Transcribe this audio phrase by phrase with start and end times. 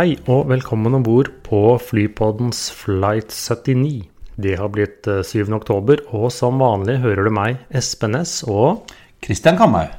[0.00, 4.06] Hei og velkommen om bord på Flypoddens Flight 79.
[4.40, 5.50] Det har blitt eh, 7.
[5.52, 8.88] oktober, og som vanlig hører du meg, Espen Næss, og
[9.20, 9.92] Christian Kamhaug.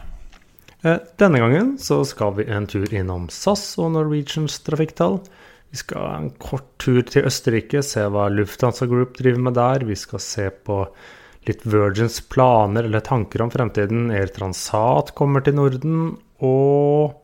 [0.81, 5.19] eh, denne gangen så skal vi en tur innom SAS og Norwegians trafikktall.
[5.69, 9.85] Vi skal en kort tur til Østerrike, se hva Lufthansa Group driver med der.
[9.85, 10.81] Vi skal se på
[11.45, 14.09] litt Virgins planer eller tanker om fremtiden.
[14.09, 17.20] Air Transat kommer til Norden, og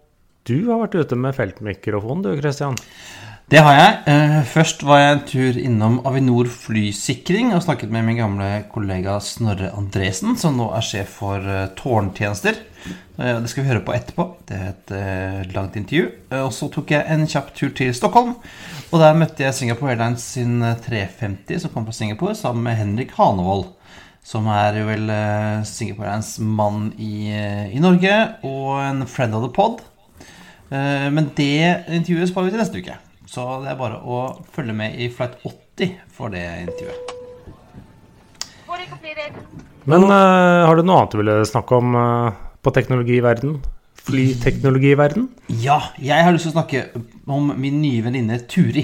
[0.47, 2.75] du har vært ute med feltmikrofon, du Christian.
[3.47, 3.91] Det har jeg.
[4.11, 9.13] Eh, Først var jeg en tur innom Avinor flysikring og snakket med min gamle kollega
[9.23, 12.59] Snorre Andresen, som nå er sjef for eh, tårntjenester.
[13.15, 14.25] Eh, Det skal vi høre på etterpå.
[14.51, 16.09] Det er et langt intervju.
[16.41, 18.35] Og så tok jeg en kjapp tur til Stockholm.
[18.91, 22.79] Og der møtte jeg Singapore Airlines sin eh, 350 som kom fra Singapore, sammen med
[22.83, 23.69] Henrik Hanevold.
[24.27, 25.07] Som er jo vel
[25.63, 28.11] Singapore Airlines mann i, i Norge,
[28.43, 29.79] og en friend of the pod.
[30.69, 32.97] Eh, Men det intervjuet sparer vi til neste uke.
[33.27, 34.23] Så det er bare å
[34.55, 37.13] følge med i flight 80 for det intervjuet.
[39.87, 42.31] Men uh, har du noe annet du ville snakke om uh,
[42.63, 43.57] på teknologiverden?
[44.07, 45.29] Flyteknologiverden?
[45.63, 46.81] Ja, jeg har lyst til å snakke
[47.31, 48.83] om min nye venninne Turi.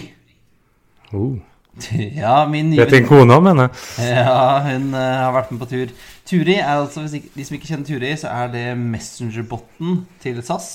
[1.12, 1.36] Oh.
[2.24, 3.66] Ja, min nye Vet din kone om henne?
[4.00, 5.94] Ja, hun uh, har vært med på tur.
[6.30, 10.40] Turi er altså, hvis ikke, De som ikke kjenner Turi, så er det Messenger-botten til
[10.46, 10.72] SAS.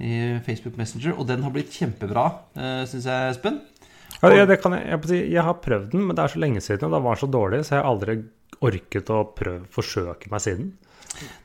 [0.00, 2.26] I Facebook Messenger, Og den har blitt kjempebra,
[2.58, 3.60] uh, syns jeg, Espen.
[4.22, 6.62] Ja, ja, det kan jeg, jeg, jeg har prøvd den, men det er så lenge
[6.64, 8.18] siden, og det var så dårlig, så jeg har aldri
[8.64, 10.70] orket å prøve, forsøke meg siden.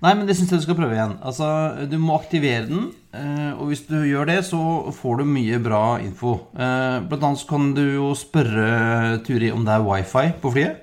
[0.04, 1.16] Nei, men det syns jeg du skal prøve igjen.
[1.26, 1.48] Altså,
[1.90, 4.60] Du må aktivere den, eh, og hvis du gjør det, så
[4.94, 6.36] får du mye bra info.
[6.54, 10.83] Eh, Blant annet så kan du jo spørre Turi om det er wifi på flyet.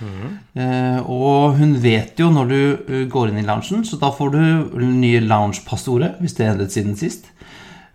[0.00, 4.32] Eh, Og hun vet jo når du eh, går inn i loungen, så da får
[4.34, 4.40] du
[4.86, 7.30] nye lounge-passordet, hvis det er endret siden sist.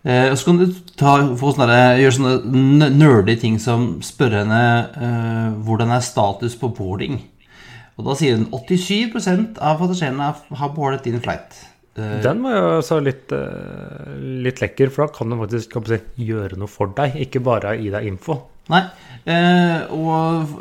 [0.06, 4.44] Eh, Og så kan du ta, få sånne, gjøre sånne nerdige nerdy ting som spørre
[4.44, 4.64] henne
[4.96, 7.20] uh, hvordan er status på boarding.
[7.96, 11.62] Og da sier hun 87% av passasjerene har boardet din flight.
[11.96, 13.32] Den var jo så litt,
[14.44, 15.96] litt lekker, for da kan du faktisk kan si,
[16.28, 18.36] gjøre noe for deg, ikke bare gi deg info.
[18.68, 18.82] Nei.
[19.26, 20.52] Eh, og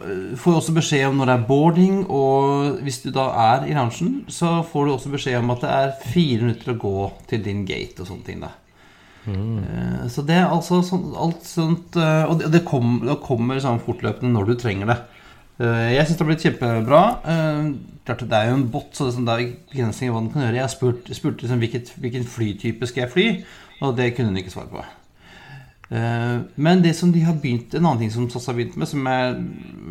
[0.41, 4.23] får også beskjed om når det er boarding, og hvis du da er i loungen,
[4.33, 7.65] så får du også beskjed om at det er fire minutter å gå til din
[7.67, 8.41] gate og sånne ting.
[8.41, 8.55] da.
[9.27, 13.57] Eh, så det er altså sånt, alt sånt eh, Og det, det, kom, det kommer
[13.61, 14.97] sånn fortløpende når du trenger det.
[15.61, 17.03] Eh, jeg syns det har blitt kjempebra.
[18.05, 20.33] Klart Det er jo en bot, så det er, sånn, er begrensninger i hva den
[20.33, 20.61] kan gjøre.
[20.61, 23.27] Jeg spurte, spurt, liksom, hvilket, hvilken flytype skal jeg fly,
[23.81, 24.85] og det kunne hun ikke svare på.
[25.89, 28.89] Eh, Men det som de har begynt en annen ting som SAS har begynt med,
[28.89, 29.37] som er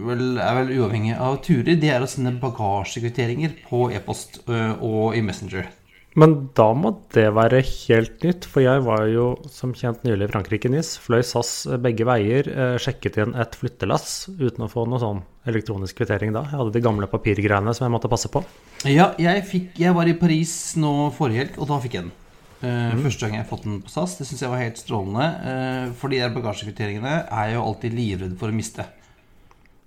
[0.09, 5.17] vel, er vel uavhengig av turer, det er å sende bagasjekvitteringer på e-post eh, og
[5.17, 5.71] i Messenger.
[6.15, 10.31] Men da må det være helt nytt, for jeg var jo som kjent nylig i
[10.31, 10.93] Frankrike, NIS.
[11.03, 15.99] Fløy SAS begge veier, eh, sjekket inn et flyttelass uten å få noe sånn elektronisk
[15.99, 16.45] kvittering da.
[16.47, 18.45] Jeg hadde de gamle papirgreiene som jeg måtte passe på.
[18.87, 22.15] Ja, jeg, fikk, jeg var i Paris nå forrige helg, og da fikk jeg den.
[22.65, 24.17] Eh, Første gang jeg har fått den på SAS.
[24.19, 25.27] Det syns jeg var helt strålende.
[25.53, 28.87] eh, for de der bagasjekvitteringene er jeg jo alltid livredd for å miste.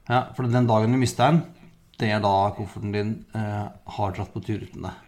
[0.07, 1.41] Ja, For den dagen du mister den,
[1.99, 3.67] det er da kofferten din eh,
[3.97, 5.03] har dratt på tur uten deg.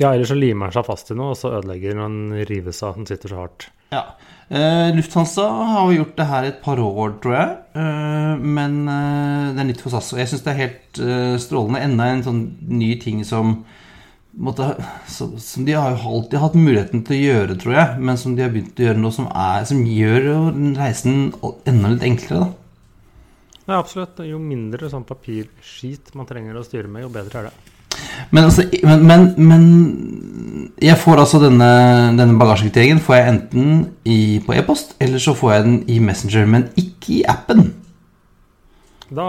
[0.00, 2.82] Ja, eller så limer den seg fast i noe, og så ødelegger den og rives
[2.82, 2.96] av.
[2.96, 3.66] Den sitter så hardt.
[3.92, 4.02] Ja.
[4.48, 7.56] Eh, Lufthansa har jo gjort det her et par år, tror jeg.
[7.76, 10.12] Eh, men eh, det er nytt for SAS.
[10.14, 11.00] Og jeg syns det er helt
[11.44, 11.82] strålende.
[11.84, 12.40] Enda en sånn
[12.70, 13.60] ny ting som
[14.32, 14.74] måtte,
[15.10, 18.00] som, som de har jo alltid hatt muligheten til å gjøre, tror jeg.
[18.06, 20.30] Men som de har begynt å gjøre noe som, er, som gjør
[20.78, 21.30] reisen
[21.68, 22.46] enda litt enklere.
[22.46, 22.50] da.
[23.70, 24.18] Ja, absolutt.
[24.26, 27.76] Jo mindre sånn papirskit man trenger å styre med, jo bedre er det.
[28.30, 29.64] Men, altså, men, men, men
[30.82, 31.68] jeg får altså denne,
[32.18, 33.68] denne bagasjekvitteringen får jeg enten
[34.06, 37.72] i, på e-post, eller så får jeg den i Messenger, men ikke i appen.
[39.10, 39.28] Da,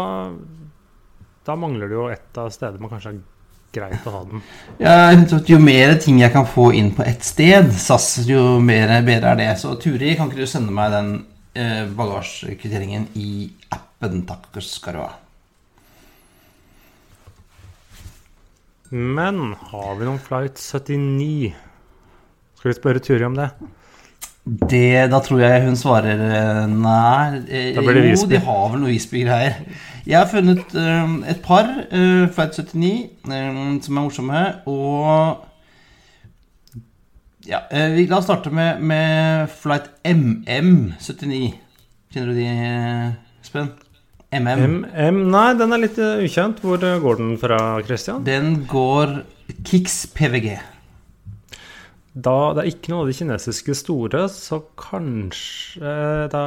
[1.47, 3.19] da mangler det jo et av stedene man kanskje er
[3.73, 4.43] greit å ha den.
[4.81, 9.33] Ja, Jo mer ting jeg kan få inn på ett sted, SAS, jo mer, bedre
[9.33, 9.49] er det.
[9.61, 11.11] Så Turi, kan ikke du sende meg den
[11.55, 15.11] eh, bagasjekvitteringen i appen, takk skal du ha.
[18.91, 21.53] Men har vi noen flight 79?
[22.59, 23.47] Skal vi spørre Turi om det?
[24.43, 27.41] Det, da tror jeg hun svarer eh, nei.
[27.45, 29.59] Eh, jo, de har vel noe Visby-greier.
[30.07, 32.91] Jeg har funnet eh, et par, uh, Flight 79,
[33.29, 34.41] eh, som er morsomme.
[34.65, 35.45] Og
[37.47, 41.53] ja, eh, vi, La oss starte med, med Flight MM79.
[42.13, 43.71] Kjenner du de, eh, Espen?
[44.31, 44.85] MM.
[44.95, 46.61] MM, nei, den er litt eh, ukjent.
[46.63, 47.57] Hvor eh, går den fra,
[47.87, 48.21] Christian?
[48.27, 49.21] Den går
[49.67, 50.53] Kicks PVG.
[52.13, 55.91] Da det er ikke noe av de kinesiske store, så kanskje
[56.33, 56.41] da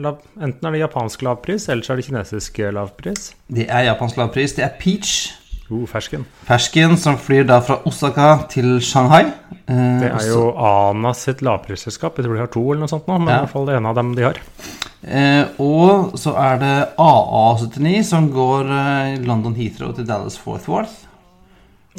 [0.00, 3.26] la, Enten er det japansk lavpris, eller så er det kinesisk lavpris.
[3.52, 4.54] Det er japansk lavpris.
[4.56, 5.34] Det er Peach.
[5.70, 6.24] Oh, fersken.
[6.48, 9.26] Fersken som flyr da fra Osaka til Shanghai.
[9.68, 12.16] Eh, Det er jo ANA sitt lavprisselskap.
[12.18, 13.36] Jeg tror de har to eller noe sånt nå, men Ja.
[13.36, 14.40] i hvert fall det ene av dem de har.
[15.06, 21.06] Eh, og så er det AA79 som går eh, London Heathrow til Dallas Fort Worth.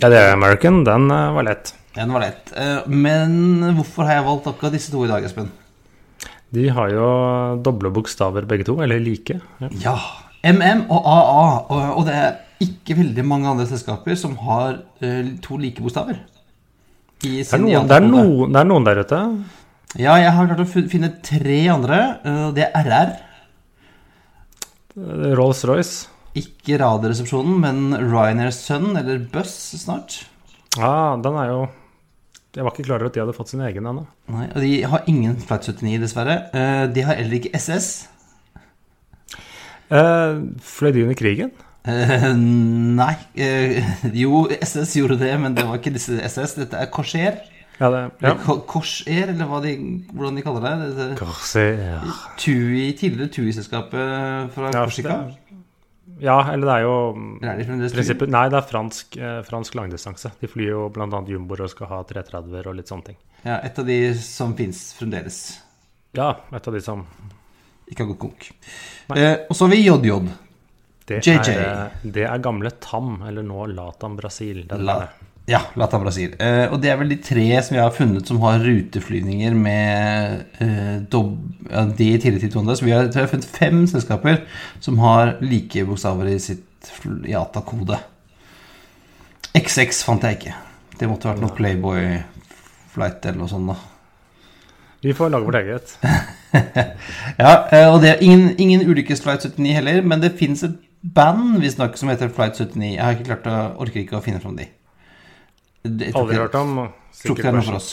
[0.01, 0.83] Ja, det er American.
[0.83, 1.73] Den eh, var lett.
[1.95, 2.51] Den var lett.
[2.55, 5.49] Eh, men hvorfor har jeg valgt akkurat disse to i dag, Espen?
[6.51, 7.07] De har jo
[7.63, 9.39] doble bokstaver begge to, eller like.
[9.63, 9.71] Ja.
[9.83, 9.95] Ja.
[10.41, 11.41] MM og AA.
[11.93, 12.31] Og, det er
[12.63, 16.17] ikke veldig mange andre selskaper som har eh, to like bokstaver.
[17.21, 19.19] I Det, er noen, det, er noen, det er noen der ute.
[19.99, 21.99] Ja, jeg har klart å finne tre andre.
[22.25, 23.13] Eh, det er RR.
[25.37, 26.09] Rolls-Royce.
[26.41, 30.23] Ikke Radioresepsjonen, men Ryanair Sun, eller Buss snart.
[30.79, 31.61] Ja, den er jo
[32.55, 34.01] Jeg var ikke klar over at de hadde fått sin egen ennå.
[34.33, 36.33] Nei, og de har ingen Flight 79, dessverre.
[36.51, 38.07] Eh, De har heller ikke SS.
[39.91, 41.51] Eh, fløy de under krigen?
[41.87, 43.13] Eh, nei.
[43.35, 43.79] Eh,
[44.13, 46.57] jo, SS gjorde det, men det var ikke disse SS.
[46.59, 47.39] Dette er Corsair.
[47.81, 48.33] Ja, det, ja.
[48.35, 49.71] Eller Corsair, eller de,
[50.13, 51.07] hvordan de kaller det.
[51.19, 52.03] Corsair.
[52.37, 55.17] TUI, tidligere TUI-selskapet fra Ja, Korsika.
[56.21, 56.93] Det- Ja, eller det er jo
[57.41, 60.31] Eller er de fremdeles prinsippet Nei, det er fransk, eh, fransk langdistanse.
[60.39, 61.07] De flyr jo bl.a.
[61.25, 63.17] jumboer og skal ha 330-er og litt sånne ting.
[63.43, 65.41] Ja, et av de som fins fremdeles.
[66.13, 67.05] Ja, et av de som
[67.89, 68.51] Ikke har gått konk.
[69.17, 70.29] Eh, og så har vi JJ.
[71.07, 71.49] Det, JJ.
[71.57, 74.61] Er, det er gamle TAM, eller nå Latam Brasil.
[74.69, 75.09] Den La, der.
[75.51, 76.33] Ja, Lata Brasil.
[76.39, 80.57] Uh, og det er vel de tre som jeg har funnet som har ruteflyvninger med
[80.61, 81.35] uh, dob
[81.67, 82.77] ja, de i tillegg til to andre.
[82.79, 84.41] Så vi har, jeg har funnet fem selskaper
[84.79, 86.91] som har like bokstaver i sitt
[87.27, 87.99] IATA-kode.
[89.57, 90.53] XX fant jeg ikke.
[90.99, 93.71] Det måtte vært noe Playboy-flight eller noe sånt.
[93.71, 95.97] da Vi får lage vårt eget.
[97.39, 100.75] Ja, eh, og det er ingen, ingen ulykkes Flight 79 heller, men det fins et
[101.01, 102.89] band visstnok som heter Flight 79.
[102.91, 104.67] Jeg har ikke klart å, orker ikke å finne fram de.
[105.83, 106.75] Det- Aldri hørt om.
[107.21, 107.91] Tror ikke det er noe for oss.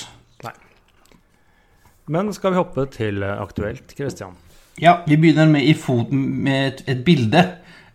[2.08, 4.36] Men skal vi hoppe til eh, aktuelt, Christian?
[4.80, 7.42] Ja, vi begynner med, i foten med et, et bilde.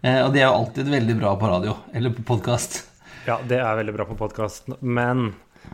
[0.04, 2.84] Eh, og det er jo alltid veldig bra på radio, eller på podkast.
[3.26, 5.32] Ja, det er veldig bra på podkast, men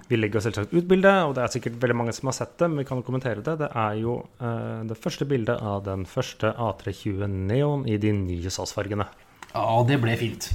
[0.08, 2.54] vi legger jo selvsagt ut bildet, og det er sikkert veldig mange som har sett
[2.62, 3.58] det, men vi kan kommentere det.
[3.64, 8.54] Det er jo eh, det første bildet av den første A320 Neon i de nye
[8.54, 9.10] SAS-fargene.
[9.52, 10.52] Ja, det ble fint.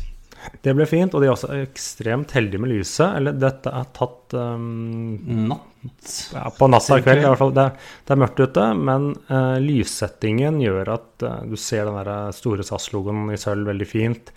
[0.65, 3.19] Det ble fint, og de er også ekstremt heldige med lyset.
[3.19, 6.11] Eller dette er tatt um, Natt.
[6.35, 7.55] ja, på natta i kveld, i hvert fall.
[7.57, 7.67] Det,
[8.05, 12.67] det er mørkt ute, men uh, lyssettingen gjør at uh, du ser den der store
[12.67, 14.35] SAS-logoen i sølv veldig fint.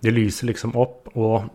[0.00, 1.50] Det lyser liksom opp, og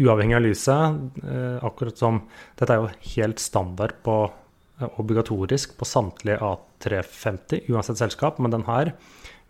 [0.00, 2.22] uavhengig av lyset, uh, akkurat som
[2.58, 8.66] Dette er jo helt standard på eh, obligatorisk på samtlige A350, uansett selskap, men den
[8.68, 8.92] her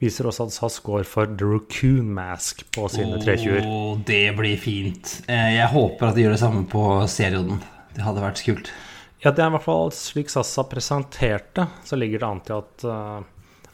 [0.00, 3.66] viser også at SAS går for The Raccoon Mask på sine 320-er.
[3.68, 5.18] Å, det blir fint.
[5.28, 7.60] Eh, jeg håper at de gjør det samme på serioden.
[7.96, 8.72] Det hadde vært kult.
[9.20, 12.40] Ja, det er i hvert fall slik SAS har presentert det, så ligger det an
[12.46, 13.28] til at eh,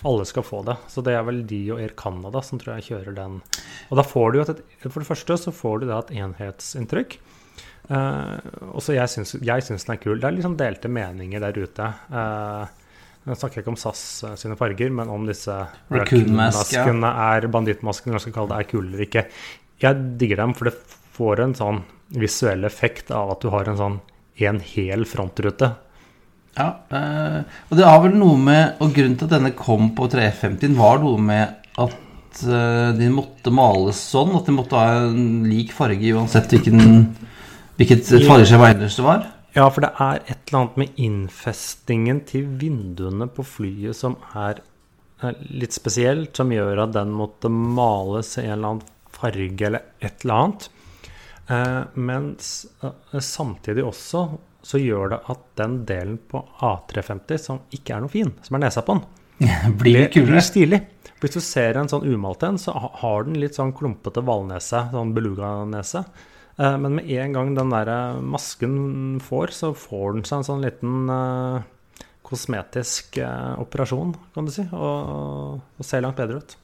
[0.07, 0.77] alle skal få det.
[0.91, 3.39] Så det er vel de og Air Canada som tror jeg kjører den.
[3.91, 7.19] Og da får du jo et, For det første så får du da et enhetsinntrykk.
[7.87, 8.43] Uh,
[8.73, 10.19] og så jeg syns, jeg syns den er kul.
[10.19, 11.91] Det er liksom delte meninger der ute.
[12.11, 12.67] Uh,
[13.27, 14.03] nå snakker ikke om SAS
[14.39, 15.55] sine farger, men om disse
[15.93, 19.25] raccoon-maskene er bandittmaskene, eller hva jeg skal kalle det, er kule eller ikke.
[19.83, 20.77] Jeg digger dem, for det
[21.17, 21.81] får en sånn
[22.15, 23.99] visuell effekt av at du har en sånn
[24.47, 25.71] en hel frontrute.
[26.57, 30.07] Ja, eh, og det har vel noe med Og grunnen til at denne kom på
[30.09, 34.33] 350 var noe med at eh, de måtte males sånn.
[34.39, 36.81] At de måtte ha en lik farge uansett hvilken,
[37.77, 39.27] hvilket fargeskjema ellers det var.
[39.57, 44.61] Ja, for det er et eller annet med innfestingen til vinduene på flyet som er
[45.25, 49.87] er litt spesielt, som gjør at den måtte males i en eller annen farge eller
[50.05, 50.67] et eller annet.
[51.49, 52.51] Eh, mens
[52.85, 54.27] eh, samtidig også
[54.67, 58.67] så gjør det at den delen på A350 som ikke er noe fin, som er
[58.67, 59.07] nesa på den,
[59.81, 60.43] Blir kulere.
[60.43, 60.81] stilig.
[61.21, 65.15] Hvis du ser en sånn umalt en, så har den litt sånn klumpete hvalnese, sånn
[65.17, 66.03] beluga-nese.
[66.59, 70.65] Eh, Men med en gang den der masken får, så får den seg en sånn
[70.65, 71.67] liten eh,
[72.27, 76.57] kosmetisk eh, operasjon, kan du si, og, og ser langt bedre ut.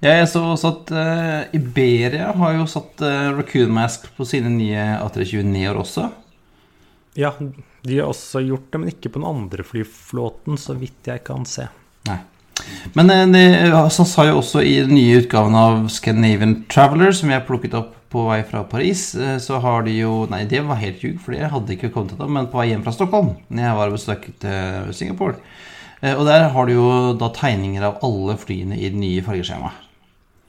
[0.00, 4.48] Ja, jeg så også at uh, Iberia har jo satt uh, Raccoon Mask på sine
[4.48, 6.06] nye A329-er også.
[7.18, 11.20] Ja, de har også gjort det, men ikke på den andre flyflåten, så vidt jeg
[11.26, 11.66] kan se.
[12.08, 12.16] Nei.
[12.96, 13.44] Men eh, det,
[13.92, 17.99] så sa jo også i den nye utgaven av Scandinavian Traveler, som jeg plukket opp
[18.10, 21.32] på vei fra Paris, eh, så har de jo Nei, det var helt ljug, for
[21.36, 22.32] det hadde ikke kommet til dem.
[22.34, 25.36] men på vei hjem fra Stockholm, når jeg var og besøkte Singapore.
[26.02, 26.88] Eh, Og der har du jo
[27.20, 29.86] da tegninger av alle flyene i det nye fargeskjemaet.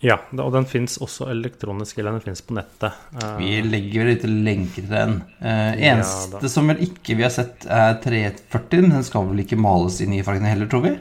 [0.01, 2.95] Ja, og den fins også elektronisk, eller den fins på nettet.
[3.21, 5.19] Eh, Vi legger vel litt lenke til den.
[5.43, 8.89] Eneste Ja, som vel ikke vi har sett, er 340.
[8.89, 10.95] Den skal vel ikke males i nye fargene heller, tror vi?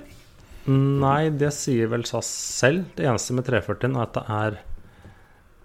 [0.69, 2.85] Nei, det sier vel SAS selv.
[2.95, 4.59] Det eneste med 340 er at det er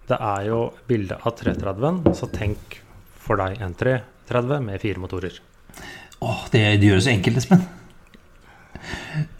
[0.06, 2.78] Det er jo bilde av 330-en, så tenk
[3.26, 5.40] for deg en 330 med fire motorer.
[6.22, 7.64] Åh, det, det det så enkelt, Espen.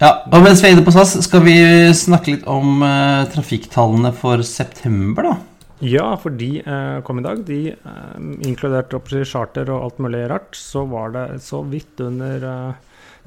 [0.01, 1.57] Ja, og mens vi er inne på SAS, skal vi
[1.95, 5.37] snakke litt om eh, trafikktallene for september, da?
[5.85, 7.45] Ja, for de eh, kom i dag.
[7.47, 8.17] De, eh,
[8.49, 8.95] inkludert
[9.29, 12.75] charter og alt mulig rart, så var det så vidt under eh,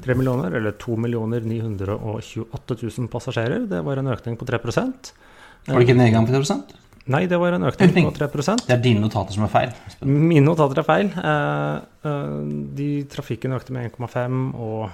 [0.03, 3.67] 3 millioner, eller 2 928 000 passasjerer.
[3.69, 7.39] Det var en økning på 3 Var det ikke en nedgang på 3 Nei, det
[7.41, 8.09] var en økning Økning.
[8.09, 9.71] på 3 Det er dine notater som er feil.
[10.05, 11.07] Mine notater er feil.
[11.09, 12.35] Eh, eh,
[12.77, 14.89] de trafikken økte med 1,5, og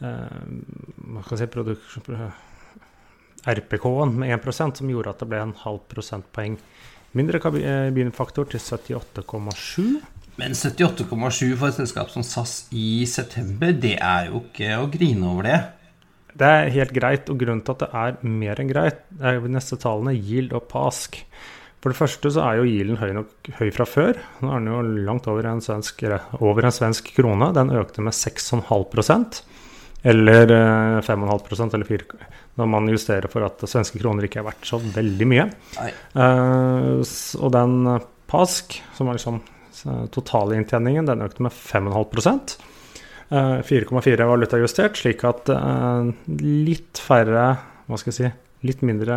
[0.00, 0.38] eh,
[1.12, 1.50] hva skal si
[3.50, 6.58] RPK-en med 1% som gjorde at det ble en halv prosentpoeng
[7.16, 10.00] mindre kabinfaktor til 78,7.
[10.40, 15.26] Men 78,7 for et selskap som SAS i september, det er jo ikke å grine
[15.28, 15.58] over det.
[16.38, 19.50] Det er helt greit, og grunnen til at det er mer enn greit, er jo
[19.50, 21.18] neste tallene yield og pask.
[21.80, 24.18] For det første så er jo yielden høy nok høy fra før.
[24.44, 26.04] Nå er den jo langt over en svensk,
[26.38, 27.50] over en svensk krone.
[27.56, 29.40] Den økte med 6,5%
[30.10, 32.28] eller eh, 5,5% eller 4
[32.60, 35.46] når man justerer for at svenske kroner ikke er verdt så veldig mye.
[35.80, 37.00] Eh,
[37.40, 39.40] og den eh, PASK, som var liksom
[40.12, 42.79] totalinntjeningen, den økte med 5,5 Eh,
[43.30, 46.08] 4,4 valutajustert, slik at eh,
[46.42, 47.44] litt færre
[47.86, 48.30] Hva skal jeg si
[48.66, 49.16] Litt mindre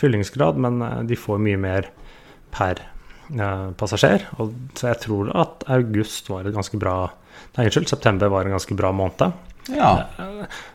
[0.00, 1.90] fyllingsgrad, men eh, de får mye mer
[2.54, 4.24] per eh, passasjer.
[4.40, 6.96] Og, så jeg tror at august var et ganske bra
[7.56, 9.32] Nei, unnskyld, september var en ganske bra måned.
[9.74, 9.92] Ja.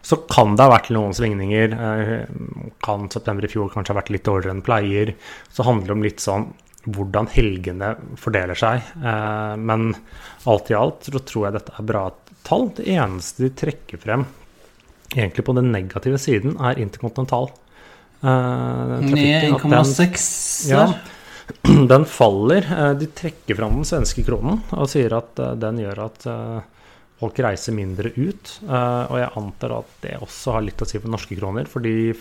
[0.03, 1.75] Så kan det ha vært noen svingninger.
[1.75, 5.13] eh, Kan september i fjor kanskje ha vært litt dårligere enn pleier.
[5.51, 6.49] Så handler det om litt sånn
[6.89, 8.83] hvordan helgene fordeler seg.
[9.03, 9.93] Eh, Men
[10.47, 12.05] alt i alt så tror jeg dette er bra
[12.49, 12.67] tall.
[12.79, 14.25] Det eneste de trekker frem
[15.15, 17.47] egentlig på den negative siden, er interkontinental.
[18.21, 20.83] eh, Ned trafikken, at den- 1,6 Ja.
[21.89, 22.61] Den faller.
[22.69, 26.27] Eh, De trekker fram den svenske kronen og sier at eh, den gjør at
[27.19, 28.51] folk reiser mindre ut.
[28.63, 32.13] Og jeg antar at det også har litt å si for norske kroner, fordi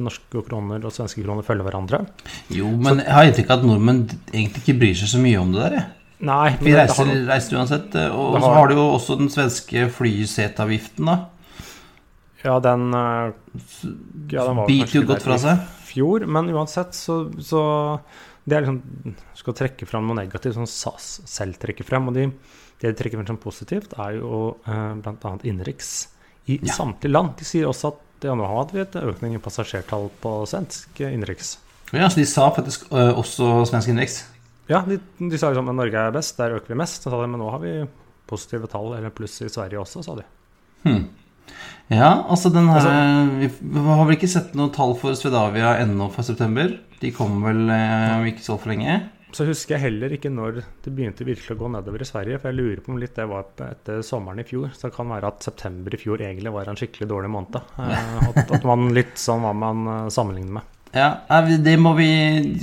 [0.00, 2.00] norske kroner og svenske kroner følger hverandre.
[2.50, 4.00] Jo, men jeg har inntrykk av at nordmenn
[4.32, 5.76] egentlig ikke bryr seg så mye om det der.
[5.78, 5.86] jeg.
[6.20, 7.94] Nei, Vi reiser, har, reiser uansett.
[7.96, 8.42] eh, Og har...
[8.44, 11.14] så har- du jo også den svenske flyseteavgiften, da.
[12.44, 13.32] ja, den eh,
[14.32, 15.62] ja, den var Biter jo godt fra seg.
[15.88, 17.62] fjor, men uansett så, så
[18.44, 22.08] Det er liksom Skal trekke fram noe negativt som SAS selv trekker frem.
[22.08, 22.26] Og de,
[22.80, 25.34] det de trekker frem som positivt, er jo eh, bl.a.
[25.44, 26.08] innenriks
[26.48, 26.72] i Ja.
[26.74, 27.34] samtlige land.
[27.38, 31.54] De sier også at ja, nå hadde vi et økning i passasjertall på svensk innenriks.
[31.92, 34.24] Ja, så de sa faktisk øh, også svensk innenriks.
[34.70, 37.02] Ja, de, de sa liksom at Norge er best, der øker vi mest.
[37.02, 37.74] Så sa de, men nå har vi
[38.30, 40.26] positive tall, eller pluss i Sverige også, sa de.
[40.86, 41.08] Hmm.
[41.90, 46.06] Ja, altså den her Altså- Vi har vel ikke sett noe tall for Svedavia ennå
[46.14, 46.76] for september.
[47.00, 49.00] De kommer vel eh, om ikke så for lenge.
[49.34, 52.38] Så husker jeg heller ikke når det begynte virkelig å gå nedover i Sverige.
[52.42, 54.70] For jeg lurer på om litt det var etter sommeren i fjor.
[54.74, 57.58] Så det kan være at september i fjor egentlig var en skikkelig dårlig måned.
[57.78, 60.76] Eh, At, at man litt sånn hva man eh, sammenligner med.
[60.90, 61.20] Ja,
[61.62, 62.08] Det må vi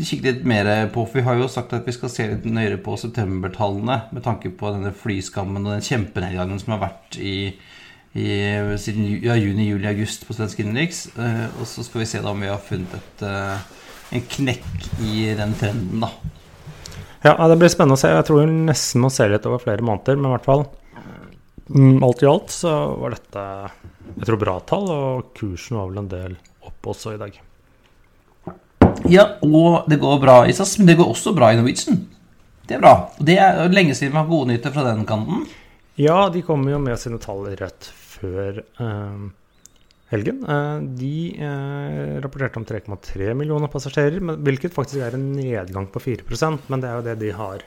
[0.03, 1.05] kikke litt mer på.
[1.07, 4.51] For vi har jo sagt at vi skal se litt nøyere på septembertallene med tanke
[4.51, 7.53] på denne flyskammen og den kjempenedgangen som har vært i,
[8.19, 8.27] i
[8.84, 11.05] siden ja, juni, juli, august på svensk innenriks.
[11.15, 13.88] Eh, og så skal vi se da om vi har funnet et, eh,
[14.19, 16.12] en knekk i den trenden, da.
[17.24, 18.12] Ja, Det blir spennende å se.
[18.12, 20.19] Jeg tror vi nesten må se litt over flere måneder.
[20.19, 20.67] Men i hvert fall
[21.72, 23.48] mm, alt i alt så var dette
[24.17, 27.36] jeg tror bra tall, og kursen var vel en del opp også i dag.
[29.06, 32.01] Ja, og det går bra i SAS, men det går også bra i Norwegian.
[32.68, 32.94] Det er bra.
[33.16, 35.46] Og det er lenge siden vi har gode nyheter fra den kanten.
[35.98, 39.22] Ja, de kommer jo med sine tall rett før eh,
[40.12, 40.42] helgen.
[40.44, 41.13] Eh, de
[41.48, 46.84] eh, rapporterte om 3,3 millioner passasjerer, men, hvilket faktisk er en nedgang på 4% Men
[46.84, 47.63] det er jo det de har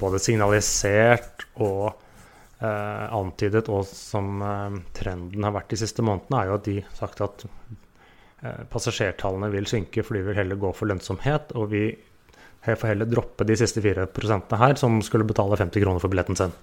[0.00, 1.94] både signalisert og
[2.60, 6.76] eh, antydet, og som eh, trenden har vært de siste månedene, er jo at de
[6.82, 7.46] har sagt at
[8.70, 11.52] passasjertallene vil synke fordi vi vil heller gå for lønnsomhet.
[11.58, 11.84] Og vi
[12.64, 16.54] får heller droppe de siste 4% her, som skulle betale 50 kroner for billetten sin.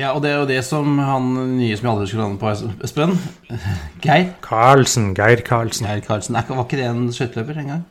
[0.00, 2.52] Ja, og det er jo det som han nye som jeg aldri skulle lande på,
[2.86, 3.16] Espen.
[4.04, 4.30] Geir.
[4.44, 5.10] Karlsen.
[5.18, 5.88] Geir Karlsen.
[5.90, 6.38] Geir Karlsen.
[6.48, 7.82] Var ikke det en skøyteløper en gang?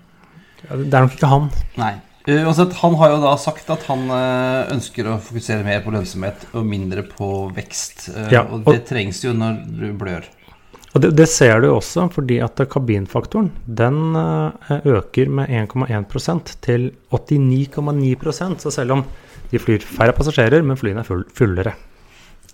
[0.64, 1.50] Ja, det er nok ikke han.
[1.80, 1.92] Nei.
[2.30, 6.44] Uansett, han har jo da sagt at han eh, ønsker å fokusere mer på lønnsomhet
[6.54, 8.10] og mindre på vekst.
[8.12, 10.28] Eh, Ja, og og- det trengs jo når du blør.
[10.96, 16.90] Og det, det ser du også, fordi at kabinfaktoren den eh, øker med 1,1% til
[17.14, 19.04] 89,9% Så selv om
[19.52, 21.76] de flyr færre passasjerer, men flyene er full, fullere.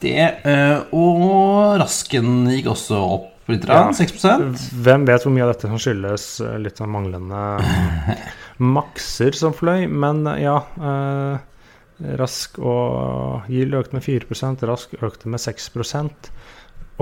[0.02, 3.86] Det, eh, og rasken gikk også opp litt, Ja.
[3.96, 7.44] 6% Hvem vet hvor mye av dette som skyldes eh, litt sånn manglende
[8.76, 10.58] makser som fløy, men ja.
[10.76, 11.52] Eh,
[12.20, 16.28] rask og Gild økte med 4% Rask økte med 6%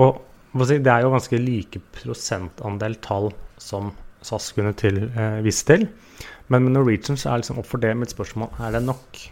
[0.04, 0.20] Og
[0.54, 3.92] det er jo ganske like prosentandel tall som
[4.24, 5.88] SAS kunne til, eh, vise til.
[6.48, 9.24] Men med Norwegian så er liksom opp for det mitt spørsmål er det nok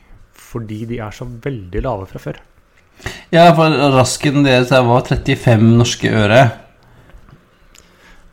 [0.52, 2.40] fordi de er så veldig lave fra før.
[3.32, 6.42] Ja, for rasken deres her var 35 norske øre.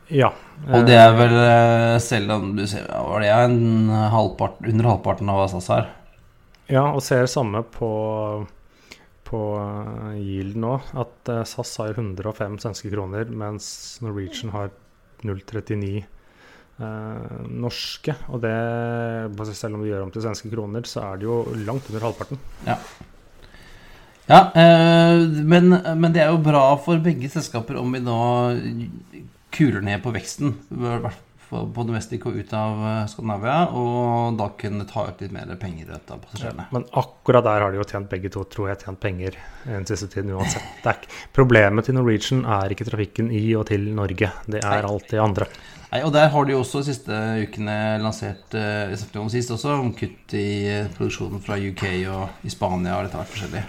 [0.10, 0.34] Ja.
[0.68, 5.30] Og det er vel, eh, selv om du ser Var det en halvpart, under halvparten
[5.30, 5.88] av hva SAS har?
[6.70, 8.46] Ja, og ser samme på,
[9.30, 14.72] på uh, Yield nå, at eh, SAS har 105 svenske kroner, mens Norwegian har
[15.26, 18.16] 0,39 eh, norske.
[18.34, 18.56] Og det,
[19.54, 22.42] selv om vi gjør om til svenske kroner, så er det jo langt under halvparten.
[24.30, 28.20] Ja, eh, men, men det er jo bra for begge selskaper om vi nå
[29.54, 30.58] kuler ned på veksten.
[30.74, 35.34] I hvert På domestic og ut av eh, Skandinavia, og da kunne ta ut litt
[35.34, 36.68] mer penger ut av passasjerene.
[36.76, 40.12] Men akkurat der har de jo tjent begge to, tror jeg, tjent penger den siste
[40.14, 40.70] tiden uansett.
[40.84, 44.94] Ikke, problemet til Norwegian er ikke trafikken i og til Norge, det er Nei.
[44.94, 45.50] alt det andre.
[45.90, 49.74] Nei, og der har de jo også de siste ukene lansert eh, om sist også,
[49.82, 51.84] om kutt i eh, produksjonen fra UK
[52.14, 53.66] og i Spania og av hvert forskjellig.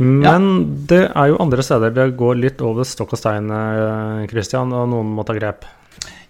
[0.00, 0.46] Men
[0.88, 4.88] det er jo andre steder det går litt over stokk og stein, eh, Christian, og
[4.92, 5.66] noen må ta grep.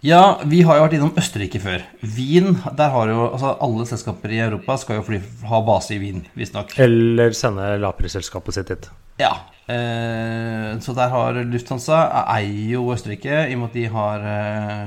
[0.01, 1.83] Ja, vi har jo vært innom Østerrike før.
[2.01, 6.01] Wien, der har jo altså alle selskaper i Europa skal jo fly, ha base i
[6.01, 6.73] Wien, visstnok.
[6.81, 8.89] Eller sende lavprisselskapet sitt dit.
[9.21, 9.35] Ja.
[9.69, 12.01] Eh, så der har Lufthansa
[12.33, 14.83] eier jo Østerrike, i og med at de har eh,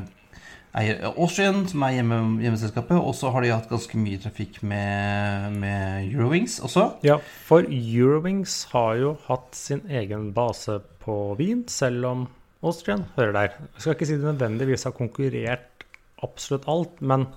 [0.79, 2.97] eier Austrian, som er hjemme, hjemmeselskapet.
[2.97, 6.87] Og så har de hatt ganske mye trafikk med, med Eurowings også.
[7.05, 12.25] Ja, for Eurowings har jo hatt sin egen base på Wien, selv om
[12.63, 13.59] Austrian hører der.
[13.75, 15.85] Jeg skal ikke si de nødvendigvis har konkurrert
[16.23, 17.27] absolutt alt, men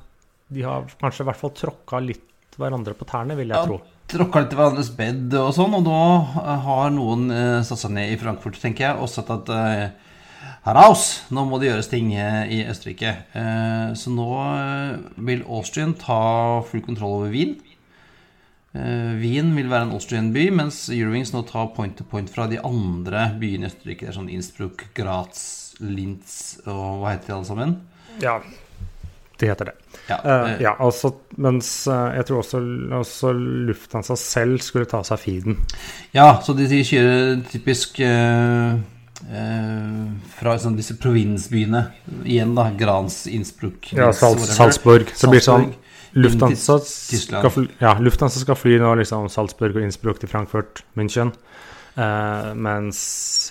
[0.55, 3.81] de har kanskje i hvert fall tråkka litt hverandre på tærne, vil jeg Ja, tro.
[4.07, 6.03] Tråkka litt i hverandres bed og sånn, og nå
[6.41, 9.89] eh, har noen eh, satt seg ned i Frankfurt, tenker jeg, og sett at eh,
[10.67, 13.13] Heraus, nå må det gjøres ting eh, i Østerrike.
[13.39, 14.97] Eh, så nå eh,
[15.29, 17.55] vil Austrian ta full kontroll over Wien.
[18.77, 23.23] Wien vil være en Austrian-by, mens Eurowings nå tar point to point fra de andre
[23.41, 24.05] byene i Østerrike.
[24.05, 25.39] Det er sånn Innsbruck, Graz,
[25.81, 27.73] Linz og hva heter de alle sammen?
[28.21, 28.35] Ja,
[29.41, 29.77] de heter det.
[30.11, 32.61] Ja, eh, ja, altså, mens jeg tror også,
[32.99, 33.33] også
[33.71, 35.63] Lufthansa selv skulle ta seg feeden.
[36.13, 38.77] Ja, så de, de kjører typisk eh,
[39.17, 41.81] fra sånn, disse provinsbyene.
[42.29, 42.67] Igjen, da.
[42.77, 44.51] Grans, Innsbruck Ja, Sals.
[44.59, 45.09] Salzburg.
[45.17, 45.71] Så det sånn
[46.17, 51.33] Lufthansa skal, fly, ja, Lufthansa skal fly nå liksom Salzburg og Innsbruck til Frankfurt, München.
[51.97, 53.01] Eh, mens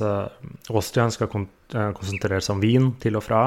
[0.01, 3.43] eh, Austrian skal kon eh, konsentrere seg om Wien til og fra.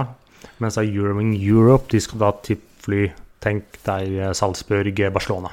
[0.63, 3.09] Mens Eurowing Europe de skal da typ fly
[3.43, 5.53] Tenk deg eh, Salzburg, eh, Barcelona.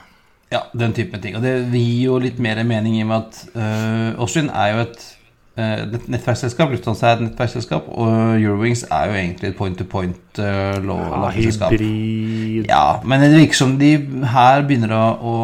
[0.53, 1.37] Ja, den type ting.
[1.37, 4.79] Og det gir jo litt mer mening i og med at uh, Austrian er jo
[4.79, 5.05] eh, et
[5.55, 6.71] nettverksselskap.
[6.73, 8.09] Lufthansa er et nettverksselskap, og
[8.41, 11.29] Eurowings er jo egentlig et point-to-point uh, Ja,
[12.67, 13.93] Ja, men det virker som de
[14.33, 15.35] her begynner å, å,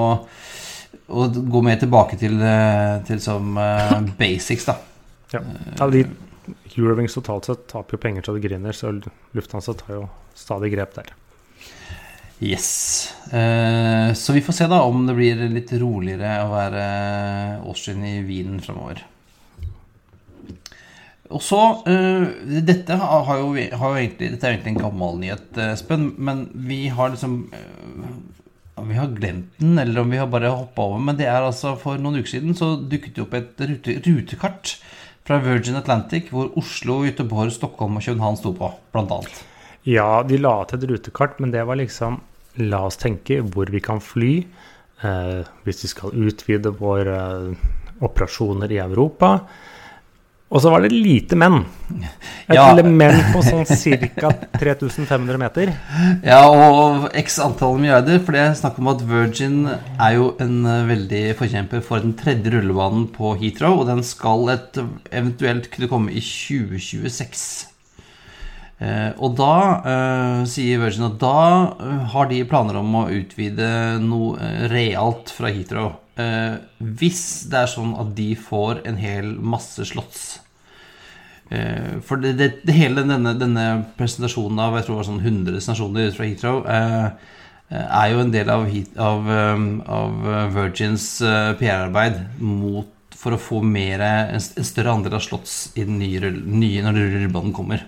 [1.07, 4.75] å gå mer tilbake til, eh, til som uh, basics, da.
[5.31, 5.45] Ja.
[5.79, 6.03] ja de,
[6.75, 8.91] Eurowings totalt sett taper jo penger til det griner, så
[9.37, 11.13] Lufthansa tar jo stadig grep der.
[12.41, 13.13] Yes.
[13.29, 16.85] Uh, så vi får se da om det blir litt roligere å være
[17.61, 19.05] Austrian i Wien framover.
[21.31, 22.25] Og så uh,
[22.67, 26.11] Dette har jo, har jo egentlig Dette er jo egentlig en gammel nyhet, eh, Espen,
[26.17, 28.11] men vi har liksom uh,
[28.81, 31.01] vi har glemt den, eller om vi har bare hoppa over.
[31.05, 34.73] Men det er altså for noen uker siden så dukket det opp et rute, rutekart
[35.27, 39.43] fra Virgin Atlantic hvor Oslo, Göteborg, Stockholm og København sto på, blant annet.
[39.85, 42.21] Ja, de la til et rutekart, men det var liksom
[42.59, 44.33] La oss tenke hvor vi kan fly.
[45.01, 47.69] Eh, hvis vi skal utvide våre eh,
[48.05, 49.37] operasjoner i Europa.
[50.51, 51.61] Og så var det lite menn.
[52.49, 52.65] Et Ja.
[52.73, 53.63] element på sånn
[54.19, 54.31] ca.
[54.59, 55.71] 3500 meter.
[56.27, 60.65] Ja, og x antall milliarder, for det er snakk om at Virgin er jo en
[60.67, 64.75] eh, veldig forkjemper for den tredje rullebanen på Heathrow, og den skal et,
[65.11, 67.67] eventuelt kunne komme i 2026.
[68.81, 71.37] Eh, og da eh, sier Virgin at da
[71.79, 73.71] eh, har de planer om å utvide
[74.03, 75.93] noe eh, realt fra Heathrow.
[76.21, 76.55] Eh,
[76.99, 80.23] hvis det er sånn at de får en hel masse slotts.
[81.51, 83.67] Eh, For det, det, det hele denne, denne
[83.99, 87.29] presentasjonen av jeg tror det var sånn 100 stasjoner fra Heathrow eh,
[87.71, 88.65] er jo en del av,
[88.99, 89.29] av,
[89.87, 90.15] av
[90.51, 91.05] Virgins
[91.59, 92.17] PR-arbeid
[93.21, 97.55] for å få mer, en, større andel av slotts i den nye, nye når rullebanen
[97.55, 97.85] kommer.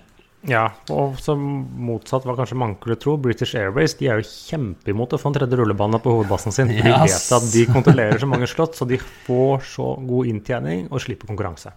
[0.50, 1.40] Ja, og som
[1.88, 5.38] motsatt hva kanskje mange skulle tro, British Airways de er jo kjempeimot å få en
[5.38, 6.74] tredje rullebane på hovedbasen sin.
[6.74, 7.00] For yes.
[7.00, 11.00] de vet at de kontrollerer så mange slott, så de får så god inntjening og
[11.06, 11.72] slipper konkurranse.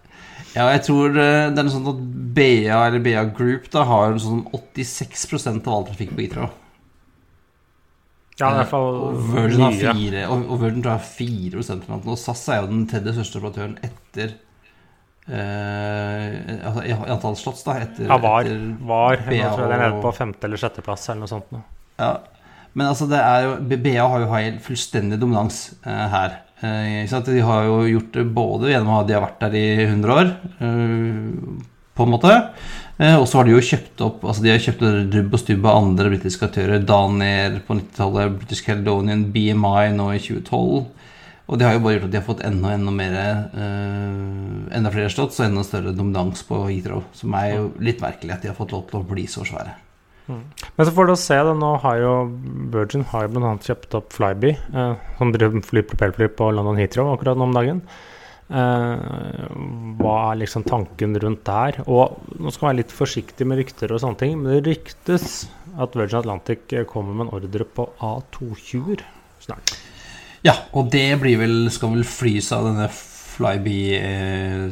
[0.57, 2.01] Ja, jeg tror eh, det er noe sånt at
[2.37, 6.49] BA eller BA Group da har en sånn 86% av all trafikk på ITRA
[8.41, 11.63] Ja, i hvert fall Og Virgin har fire, og, og Virgin tror jeg har 4
[11.63, 12.01] eller noe.
[12.17, 14.35] Og SAS er jo den tredje største operatøren etter
[15.29, 16.31] eh,
[16.67, 17.79] altså, i antall slotts, da.
[17.83, 18.45] Etter, Ja, var.
[18.45, 19.17] etter var.
[19.27, 21.53] BA tror det er nede på femte- eller sjetteplass eller noe sånt.
[21.53, 21.63] nå.
[21.99, 22.19] Ja,
[22.77, 26.41] men altså det er jo BA har jo helt fullstendig dominans eh, her.
[26.61, 27.07] Eh?
[27.07, 30.35] De har jo gjort det både gjennom at de har vært der i 100 år,
[30.61, 31.63] eh,
[31.97, 32.35] på en måte.
[32.99, 35.67] Eh, og så har de jo kjøpt opp altså De har kjøpt rubb og stubb
[35.69, 36.85] av andre britiske aktører.
[36.85, 40.87] Danair på 90-tallet, British Caledonian, BMI nå i 2012.
[41.47, 43.13] Og det har jo bare gjort at de har fått enda, enda mer
[43.55, 47.05] uh, Enda flere slotts og enda større dominans på Heathrow.
[47.15, 49.77] Som er jo litt merkelig at de har fått lov til å bli så svære.
[50.27, 51.53] Men så får du se, da.
[51.55, 52.13] Nå har jo
[52.75, 53.53] Virgin har jo bl.a.
[53.63, 57.83] kjøpt opp Flyby, uh, som driver flypropellfly på London Heathrow akkurat nå om dagen.
[58.47, 59.47] Uh,
[59.99, 61.81] hva er liksom tanken rundt der?
[61.87, 65.47] Og nå skal man være litt forsiktig med rykter og sånne ting, men det ryktes
[65.77, 69.03] at Virgin Atlantic eh, kommer med en ordre på A220-er
[69.45, 69.75] snart.
[70.47, 74.67] Ja, og det blir vel, skal vel flys av denne Flyby eh,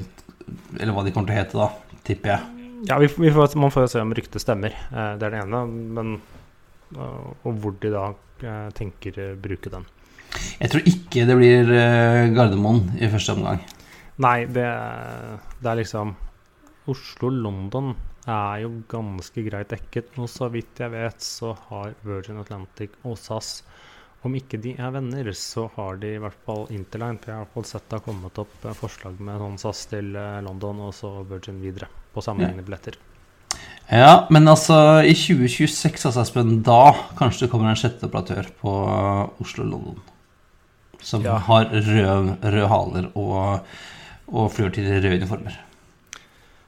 [0.78, 2.68] Eller hva de kommer til å hete, da, tipper jeg.
[2.84, 4.76] Ja, vi, vi får, Man får jo se om ryktet stemmer.
[4.92, 5.64] Eh, det er det ene.
[5.96, 6.14] Men,
[6.94, 8.10] eh, og hvor de da
[8.44, 9.86] eh, tenker å bruke den.
[10.58, 11.68] Jeg tror ikke det blir
[12.34, 13.60] Gardermoen i første omgang.
[14.22, 14.66] Nei, det,
[15.62, 16.14] det er liksom
[16.90, 17.94] Oslo-London
[18.28, 20.10] er jo ganske greit dekket.
[20.18, 23.60] Og så vidt jeg vet, så har Virgin Atlantic og SAS
[24.24, 27.18] Om ikke de er venner, så har de i hvert fall Interline.
[27.20, 29.58] For jeg har i hvert fall sett det har kommet opp eh, forslag med sånn
[29.60, 31.90] SAS til eh, London og så Virgin videre.
[32.14, 32.96] På sammenhengende billetter.
[33.90, 38.72] Ja, men altså i 2026, altså Espen, da kanskje det kommer en sjette operatør på
[39.44, 40.00] Oslo-London.
[41.04, 41.36] Som Ja.
[41.36, 43.66] har rød, haler og,
[44.32, 45.58] og flyr til røde uniformer.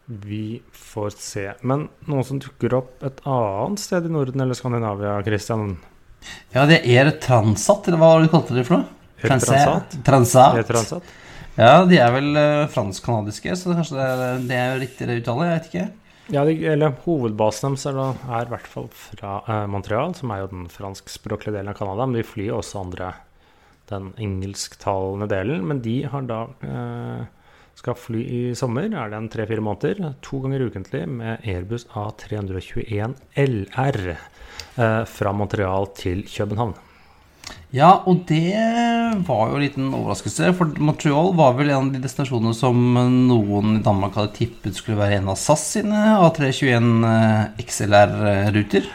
[0.06, 1.46] Vi får se.
[1.66, 5.78] Men noen som dukker opp et annet sted i Norden eller Skandinavia, Christian?
[6.54, 8.88] Ja, det er Transat, eller hva var det du kalte det for noe?
[9.22, 9.96] Transat?
[10.06, 10.58] Transat.
[10.68, 11.14] Transat?
[11.56, 15.20] Ja, de er vel uh, fransk-canadiske, så det, kanskje det er, det er riktig det
[15.22, 15.86] uttale, Jeg vet ikke.
[16.34, 20.32] Ja, de, eller hovedbasen deres er, da, er i hvert fall fra eh, Montreal, som
[20.34, 22.06] er jo den franskspråklige delen av Canada.
[22.08, 23.12] Men de flyr også andre,
[23.92, 25.62] den engelsktalende delen.
[25.70, 27.28] Men de har da eh,
[27.78, 33.14] skal fly i sommer, er det en tre-fire måneder, to ganger ukentlig med Airbus A321
[33.46, 34.26] LR eh,
[34.76, 36.74] fra Montreal til København.
[37.74, 38.54] Ja, og det
[39.26, 42.78] var jo en liten overraskelse, for Montreal var vel en av de destinasjonene som
[43.28, 47.02] noen i Danmark hadde tippet skulle være en av SAS sine A321
[47.66, 48.88] XLR-ruter.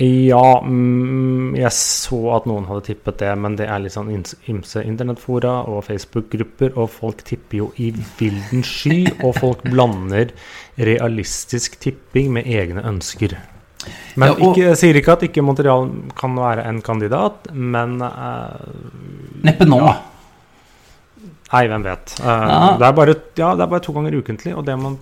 [0.00, 4.84] Ja, mm, jeg så at noen hadde tippet det, men det er litt sånn ymse
[4.86, 10.32] internettfora og Facebook-grupper, og folk tipper jo i vilden sky, og folk blander
[10.80, 13.36] realistisk tipping med egne ønsker.
[14.20, 15.86] Men Ja, og- ikke, sier ikke at ikke Montreal
[16.18, 18.56] kan være en kandidat, men uh,
[19.46, 19.78] Neppe nå.
[19.80, 19.94] Ja.
[21.52, 22.14] Nei, hvem vet.
[22.20, 22.76] Uh, Ja.
[22.78, 24.98] det, er bare, ja, det er bare to ganger ukentlig, og det man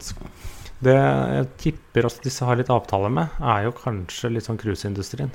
[0.78, 5.32] det jeg tipper også disse har litt avtale med, er jo kanskje litt sånn cruiseindustrien.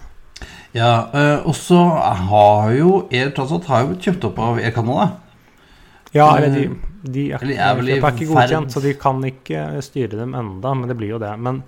[0.73, 1.81] Ja, uh, og så
[2.29, 5.09] har jo Air Transat har jo blitt kjøpt opp av Air Canada.
[6.15, 6.63] Ja, eller de,
[7.11, 10.87] de er, eller er er ikke godkjent, så de kan ikke styre dem enda, men
[10.87, 11.31] det blir jo det.
[11.41, 11.63] Men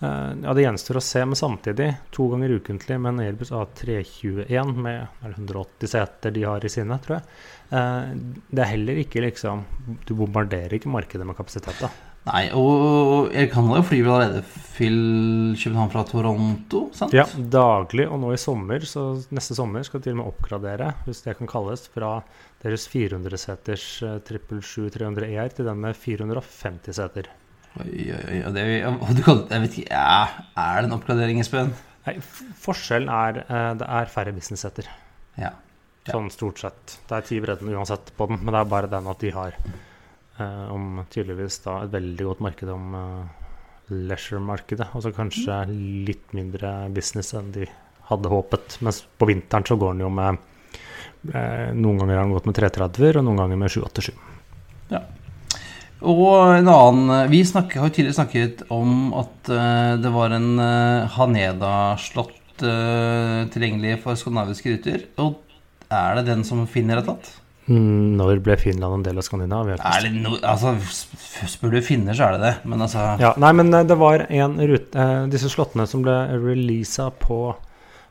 [0.00, 5.06] ja, det gjenstår å se, men samtidig, to ganger ukentlig med en Airbus A321 med
[5.24, 7.38] er 180 seter de har i sine, tror jeg.
[7.72, 8.10] Eh,
[8.50, 9.64] det er heller ikke liksom
[10.06, 11.90] Du bombarderer ikke markedet med kapasitet, da.
[12.26, 14.96] Nei, og Erik Hanna flyr vel allerede til
[15.54, 17.14] København fra Toronto, sant?
[17.14, 18.08] Ja, daglig.
[18.10, 21.36] Og nå i sommer, så neste sommer skal de til og med oppgradere, hvis det
[21.38, 22.18] kan kalles, fra
[22.64, 23.88] deres 400-seters
[24.26, 27.30] 777-300 ER til den med 450 seter.
[27.76, 28.52] Oi, oi, oi.
[28.56, 28.64] Det,
[29.26, 31.74] kan, jeg vet ikke, ja, Er det en oppgradering, Espen?
[32.06, 32.16] Nei,
[32.62, 34.88] forskjellen er eh, det er færre business-seter.
[35.36, 35.50] Ja.
[36.06, 36.14] Ja.
[36.14, 36.98] Sånn stort sett.
[37.08, 39.56] Det er ti bredden uansett på den, men det er bare den at de har
[39.58, 43.48] eh, om tydeligvis da et veldig godt marked om eh,
[43.90, 44.92] leisure-markedet.
[44.94, 45.64] Og så kanskje
[46.06, 47.66] litt mindre business enn de
[48.10, 48.78] hadde håpet.
[48.86, 50.38] Mens på vinteren så går den jo med
[51.34, 54.14] eh, Noen ganger har den gått med 330-er, og noen ganger med 787.
[56.06, 61.16] Og en annen Vi snakker, har tidligere snakket om at uh, det var en uh,
[61.16, 65.08] Haneda-slott uh, tilgjengelig for skandinaviske ruter.
[65.22, 65.40] Og
[65.90, 67.34] er det den som Finner har tatt?
[67.66, 69.76] Mm, Når ble Finland en del av Skandinavia?
[69.82, 70.76] Det no, altså,
[71.50, 72.52] spør du finner, så er det det.
[72.70, 76.14] Men altså Ja, nei, men eh, det var en rute eh, Disse slottene som ble
[76.30, 77.56] releasa på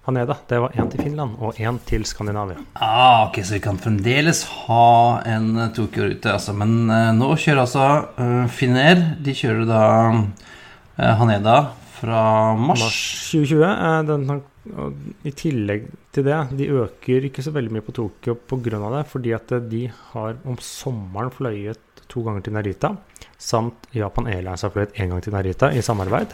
[0.05, 2.59] Haneda, det var én til Finland og én til Skandinavia.
[2.75, 6.53] ah, Ok, så vi kan fremdeles ha en eh, Tokyo-rute, altså.
[6.53, 7.85] Men eh, nå kjører altså
[8.19, 9.81] uh, Finner De kjører da
[10.13, 11.57] uh, Haneda
[11.95, 12.83] fra mars.
[12.83, 12.99] Mars
[13.31, 13.63] 2020.
[13.65, 14.41] eh, Den,
[14.75, 18.79] og I tillegg til det, de øker ikke så veldig mye på Tokyo pga.
[18.97, 22.95] det, fordi at de har om sommeren fløyet to ganger til Narita,
[23.37, 26.33] samt Japan Airlines har fløyet én gang til Narita i samarbeid.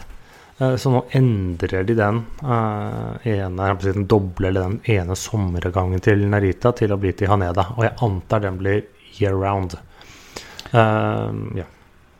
[0.58, 6.26] Eh, Så nå endrer de den eh, ene, den doble eller den ene sommergangen til
[6.28, 7.70] Narita til å bli til Haneda.
[7.76, 8.84] Og jeg antar den blir
[9.18, 9.76] year round.
[10.72, 11.66] Uh, ja.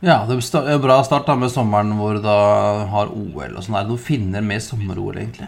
[0.03, 2.37] Ja, det er bra start da med sommeren hvor da
[2.91, 3.77] har OL og sånn.
[3.79, 5.47] Er det noen finner med sommer-OL, egentlig?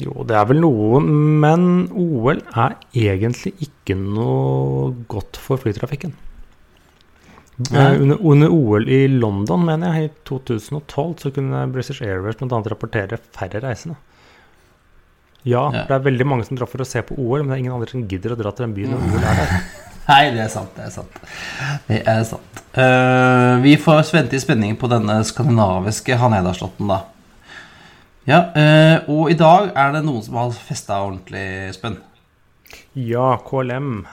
[0.00, 1.06] Jo, det er vel noen,
[1.42, 1.62] men
[1.94, 6.12] OL er egentlig ikke noe godt for flytrafikken.
[7.68, 12.60] Eh, Under, under OL i London, mener jeg, i 2012, så kunne British Airways bl.a.
[12.72, 13.96] rapportere færre reisende.
[15.44, 15.84] Ja, Ja.
[15.88, 17.72] det er veldig mange som drar for å se på OL, men det er ingen
[17.76, 19.54] andre som gidder å dra til den byen når OL er der.
[20.10, 20.72] Nei, det er sant.
[20.76, 21.18] Det er sant.
[21.86, 22.60] Det er sant.
[22.74, 27.02] Uh, vi får vente i spenning på denne skandinaviske Haneda-slåtten, da.
[28.28, 31.44] Ja, uh, og i dag er det noen som har festa ordentlig,
[31.76, 32.00] spenn.
[32.98, 34.06] Ja, KLM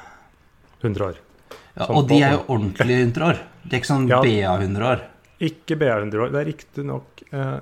[0.84, 1.18] 100 år.
[1.78, 3.42] Ja, og de er jo ordentlig 100 år.
[3.64, 4.22] Det er ikke sånn Ja.
[4.24, 5.04] BA 100 år.
[5.48, 6.32] Ikke BA 100 år.
[6.34, 7.58] Det er riktignok eh,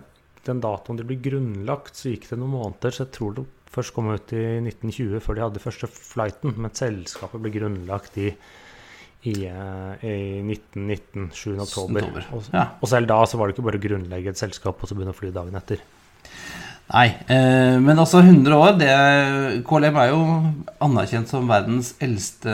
[0.46, 2.94] den datoen de ble grunnlagt, så gikk det noen måneder.
[2.96, 6.54] Så jeg tror det først kom ut i 1920, før de hadde første flighten.
[6.56, 8.30] Men selskapet ble grunnlagt i,
[9.26, 11.58] i, eh, i 1919, 7.
[11.66, 12.08] oktober.
[12.32, 12.70] Og, Ja.
[12.80, 15.12] og selv da så var det ikke bare å grunnlegge et selskap og så begynne
[15.16, 15.84] å fly dagen etter.
[16.94, 20.20] Nei, eh, men altså 100 år det KLM er jo
[20.86, 22.54] anerkjent som verdens eldste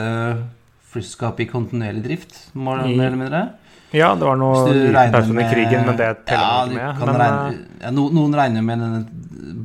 [0.91, 3.43] flyselskap i kontinuerlig drift, må, I- mer eller mindre.
[3.91, 7.01] Ja, det var noe Hvis du pause under krigen, men det teller ja, ikke med.
[7.01, 9.01] Men, regne, eh, ja, no, noen regner med denne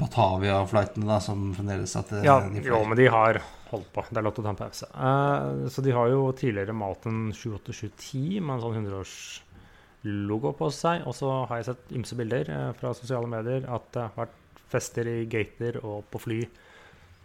[0.00, 3.38] Batavia-flightene, da, som fremdeles at Ja, de jo, men de har
[3.70, 4.02] holdt på.
[4.10, 4.88] Det er lov til å ta en pause.
[4.94, 11.06] Uh, så de har jo tidligere malt en 78710 med en sånn 100-årslogo på seg.
[11.06, 14.36] Og så har jeg sett ymse bilder eh, fra sosiale medier at det har vært
[14.72, 16.42] fester i gater og på fly.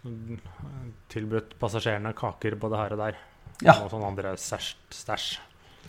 [0.06, 0.38] Mm,
[1.10, 3.20] Tilbudt passasjerene kaker både her og der.
[3.62, 3.76] Ja.
[3.84, 5.36] Og sånne andre stæsj.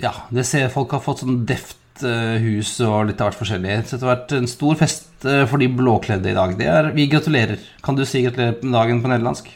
[0.02, 3.76] Ja, det ser folk har fått sånn deft eh, hus og litt av hvert forskjellig.
[3.90, 6.56] Så det har vært en stor fest eh, for de blåkledde i dag.
[6.60, 7.62] Det er, vi gratulerer.
[7.86, 9.50] Kan du si gratulerer med dagen på nederlandsk?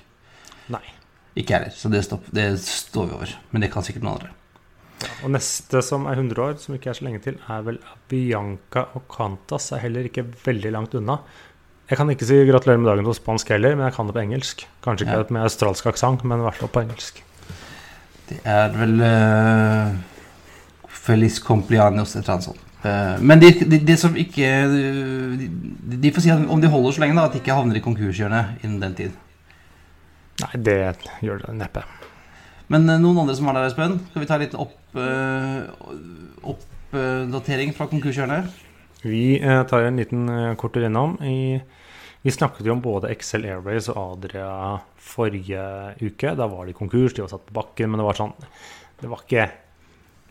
[0.74, 0.84] Nei.
[1.38, 3.36] Ikke jeg heller, så det, stopp, det står vi over.
[3.54, 4.34] Men det kan sikkert noen andre.
[5.22, 7.78] Og neste som er 100 år, som ikke er så lenge til, er vel
[8.10, 9.70] Bianca og Cantas.
[9.78, 11.20] Er heller ikke veldig langt unna.
[11.88, 14.24] Jeg kan ikke si gratulerer med dagen på spansk heller, men jeg kan det på
[14.26, 14.66] engelsk.
[14.84, 15.28] Kanskje ikke Ja.
[15.38, 17.22] med australsk aksent, men i hvert fall på engelsk.
[18.28, 19.94] Det er vel uh,
[20.92, 22.64] Feliz Complianos, et eller annet sånt.
[22.84, 25.48] Uh, men det de, de som ikke de,
[25.98, 28.62] de får si om de holder så lenge, da, at de ikke havner i konkurshjørnet
[28.64, 29.18] innen den tid.
[30.44, 30.78] Nei, det
[31.26, 31.84] gjør det neppe.
[32.74, 34.00] Men uh, noen andre som var der, Espen?
[34.12, 35.62] Skal vi ta litt opp, eh,
[36.54, 38.66] oppdatering fra konkurshjørnet?
[39.06, 41.18] Vi eh, tar en liten eh, kort tur innom.
[41.22, 41.60] I,
[42.26, 44.50] vi snakket jo om både Excel Airways og Adria
[45.00, 45.62] forrige
[46.02, 46.34] uke.
[46.36, 48.34] Da var de konkurs, de var satt på bakken, men det var sånn
[49.00, 49.46] Det var ikke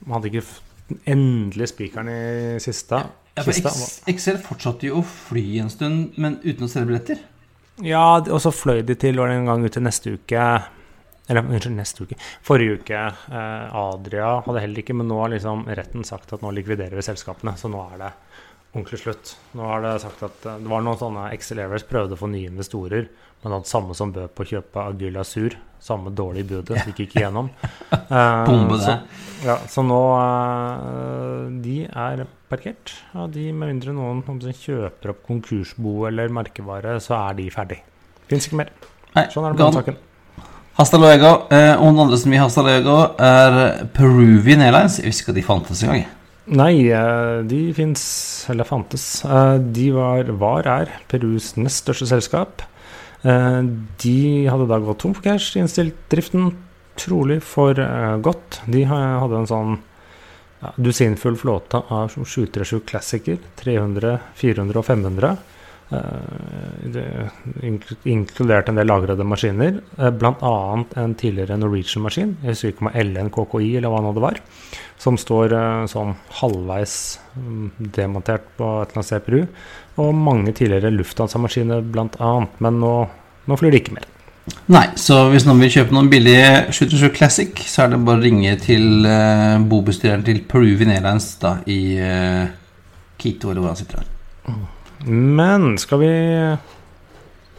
[0.04, 2.98] Man hadde ikke endelige spikeren i siste.
[3.36, 3.50] Ja, for.
[3.52, 7.22] Ex- Excel fortsatte jo å fly en stund, men uten å selge billetter.
[7.84, 10.44] Ja, og så fløy de til var det en gang ut til neste uke
[11.28, 12.16] Eller unnskyld, neste uke.
[12.46, 13.00] Forrige uke.
[13.34, 17.02] Eh, Adria hadde heller ikke, men nå har liksom retten sagt at nå likviderer vi
[17.02, 17.56] selskapene.
[17.58, 18.12] Så nå er det
[18.76, 19.36] ordentlig slutt.
[19.56, 22.50] Nå har det sagt at eh, det var noen sånne Excel-evers prøvde å få nye
[22.50, 23.08] investorer,
[23.42, 25.56] men hadde samme som bød på å kjøpe Agyla Sur.
[25.82, 27.50] Samme dårlige budet, gikk ikke igjennom.
[28.06, 28.84] Eh, Bombe det.
[28.86, 32.92] Så, ja, så nå eh, De er parkert.
[33.18, 37.80] Og de, med mindre noen kjøper opp konkursbo eller merkevare, så er de ferdig.
[38.30, 38.70] Fins ikke mer.
[39.32, 39.98] Sånn er det med saken.
[40.76, 41.46] Hasta luego.
[41.50, 44.98] Eh, og den andre som gir Hasta luego, er Peruvian Airlines.
[45.00, 46.04] Jeg visste ikke at de fantes engang.
[46.46, 48.02] Nei, eh, de fins,
[48.50, 49.24] eller fantes.
[49.24, 52.62] Eh, De var, var, er Perus nest største selskap.
[53.24, 53.62] Eh,
[53.98, 56.52] De hadde da gått tom for cash, innstilt driften
[56.96, 57.74] trolig for
[58.22, 58.60] godt.
[58.70, 59.74] De hadde en sånn
[60.62, 65.34] ja, dusinfull flåte av 737 Classicer, 300, 400 og 500.
[65.94, 67.04] Eh, det
[67.62, 70.84] inkl- Inkludert en del lagrede maskiner, eh, bl.a.
[70.98, 72.36] en tidligere Norwegian-maskin.
[72.42, 74.40] Jeg husker ikke om LN KKI eller hva nå det var
[74.98, 76.96] som står eh, sånn halvveis
[77.36, 79.40] mm, demontert på et eller annet sted i Peru.
[80.02, 82.34] Og mange tidligere Lufthansa-maskiner bl.a.
[82.64, 82.92] Men nå,
[83.46, 84.08] nå flyr de ikke mer.
[84.70, 88.26] Nei, så hvis noen vil kjøpe noen billige 727 Classic, så er det bare å
[88.26, 92.46] ringe til eh, bobestyreren til Peruvian Airlines da, i eh,
[93.18, 94.02] Quito, eller hvor han sitter.
[94.02, 94.66] her.
[95.04, 96.12] Men skal vi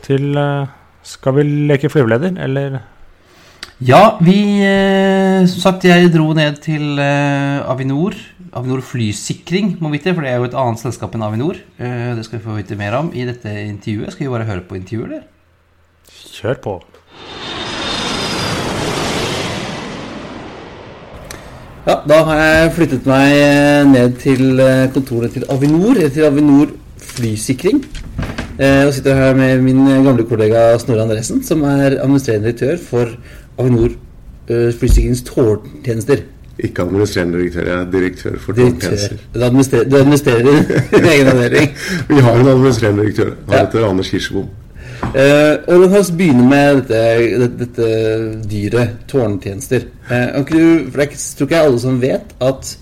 [0.07, 0.69] til eh,
[1.05, 2.79] Skal vi leke flyveleder, eller?
[3.77, 8.17] Ja, vi eh, Som sagt, jeg dro ned til eh, Avinor.
[8.57, 11.59] Avinor Flysikring, må vite, for det er jo et annet selskap enn Avinor.
[11.77, 14.15] Eh, det skal vi få vite mer om i dette intervjuet.
[14.15, 15.27] Skal vi bare høre på intervjuet, eller?
[16.39, 16.73] Kjør på.
[21.87, 24.59] Ja, da har jeg flyttet meg ned til
[24.91, 26.73] kontoret til Avinor, til Avinor
[27.17, 27.83] Flysikring.
[28.59, 33.11] Eh, Og sitter her med min gamle kollega Snorre Andresen, som er administrerende direktør for
[33.59, 33.91] Avinor
[34.49, 36.23] eh, Flysikrings tårntjenester.
[36.57, 39.17] Ikke administrerende direktør, jeg er direktør for tårntjenester.
[39.35, 41.75] Du administrerer, administrerer din egen avdeling.
[42.09, 43.35] Vi har en administrerende direktør.
[43.49, 43.65] Han Ja.
[43.65, 44.47] heter Anders Kirsebom.
[45.13, 47.89] Eh, og La oss begynne med dette, dette,
[48.49, 49.85] dyret, tårntjenester.
[50.09, 52.73] Eh, du, for er tror ikke alle som vet at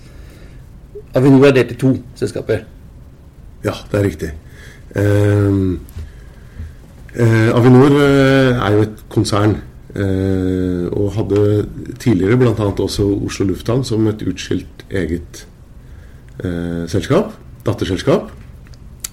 [1.16, 2.64] Avinor er delt i to selskaper.
[3.66, 4.28] Ja, det er riktig.
[4.96, 5.80] Ehm,
[7.16, 9.56] eh, Avinor eh, er jo et konsern.
[9.96, 11.66] eh, og hadde
[11.98, 12.52] tidligere bl.a.
[12.52, 15.46] også Oslo lufthavn som et utskilt eget
[16.44, 17.32] eh, selskap.
[17.66, 18.30] Datterselskap.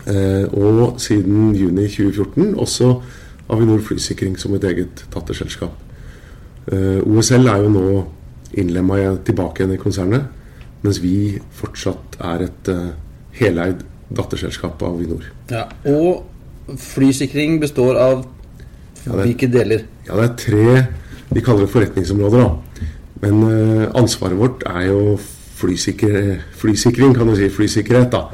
[0.06, 3.02] Eh, og siden juni 2014 også
[3.50, 5.72] Avinor Flysikring som et eget datterselskap.
[6.68, 8.04] Eh, OSL er jo nå
[8.54, 10.28] innlemma tilbake igjen i konsernet,
[10.84, 12.70] mens vi fortsatt er et
[13.40, 13.82] heleid
[14.18, 15.26] datterselskap av Avinor.
[15.52, 16.24] Ja, Og
[16.80, 18.26] flysikring består av
[19.04, 19.84] Ja, hvilke deler?
[20.08, 20.88] Ja, det er tre
[21.34, 22.90] Vi kaller det forretningsområder, da.
[23.24, 25.16] Men uh, ansvaret vårt er jo
[25.58, 27.48] flysikre, flysikring, kan du si.
[27.50, 28.28] Flysikkerhet, da.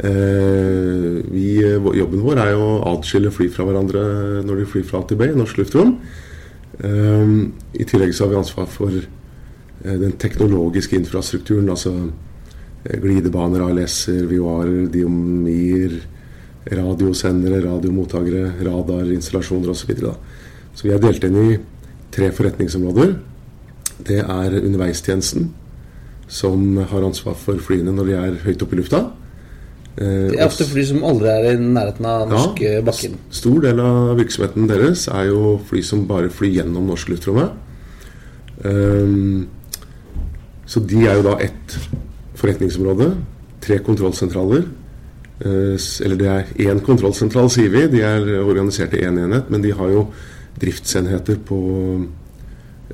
[0.00, 4.02] Uh, vi, eh, jobben vår er jo å atskille fly fra hverandre
[4.48, 5.92] når de flyr fra A til B i norsk luftrom.
[6.80, 8.98] Uh, I tillegg så har vi ansvar for
[9.80, 11.70] den teknologiske infrastrukturen.
[11.70, 11.94] Altså
[12.84, 15.98] glidebaner, ALS-er, VOR-er, diomier,
[16.70, 19.94] radiosendere, radiomottakere, radarinstallasjoner osv.
[20.00, 20.14] Så,
[20.74, 21.58] så vi er delt inn i
[22.14, 23.14] tre forretningsområder.
[24.06, 25.50] Det er underveistjenesten,
[26.30, 29.00] som har ansvar for flyene når de er høyt oppe i lufta.
[30.00, 32.76] Eh, Det er ofte fly som aldri er i nærheten av norsk Ja.
[32.78, 33.16] eh, bakken.
[33.30, 37.50] Stor del av virksomheten deres er jo fly som bare flyr gjennom norsk luftrommet.
[38.64, 39.48] Ehm,
[40.66, 41.78] så de er jo da ett
[42.40, 43.12] forretningsområde.
[43.60, 44.64] Tre kontrollsentraler.
[45.40, 47.86] Eh, eller det er én kontrollsentral, sier vi.
[47.92, 50.06] De er organisert i én enhet, men de har jo
[50.60, 51.60] driftsenheter på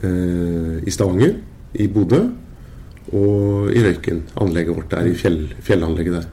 [0.02, 1.38] eh, i Stavanger,
[1.74, 2.22] i Bodø
[3.12, 4.22] og i Røyken.
[4.42, 6.28] Anlegget vårt der, i fjell, fjellanlegget der.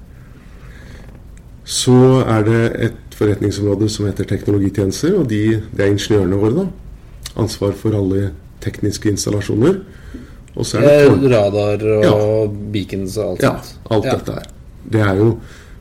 [1.64, 1.96] Så
[2.28, 6.56] er det et forretningsområde som heter teknologitjenester, og de, det er ingeniørene våre.
[6.64, 6.66] da.
[7.42, 9.80] Ansvar for alle tekniske installasjoner.
[10.54, 13.74] Eh, Radar og beacons og alt sånt.
[13.90, 14.16] ja, alt Ja.
[14.16, 14.46] dette her.
[14.92, 15.40] Det er jo,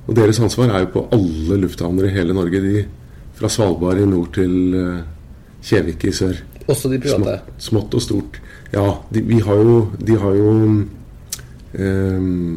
[0.09, 2.61] og deres ansvar er jo på alle lufthavner i hele Norge.
[2.61, 2.87] De,
[3.35, 5.03] fra Svalbard i nord til eh,
[5.63, 6.37] Kjevik i sør.
[6.69, 7.43] Også de private.
[7.59, 8.41] Smått, smått og stort.
[8.73, 10.89] Ja, de, vi har jo, de har jo um,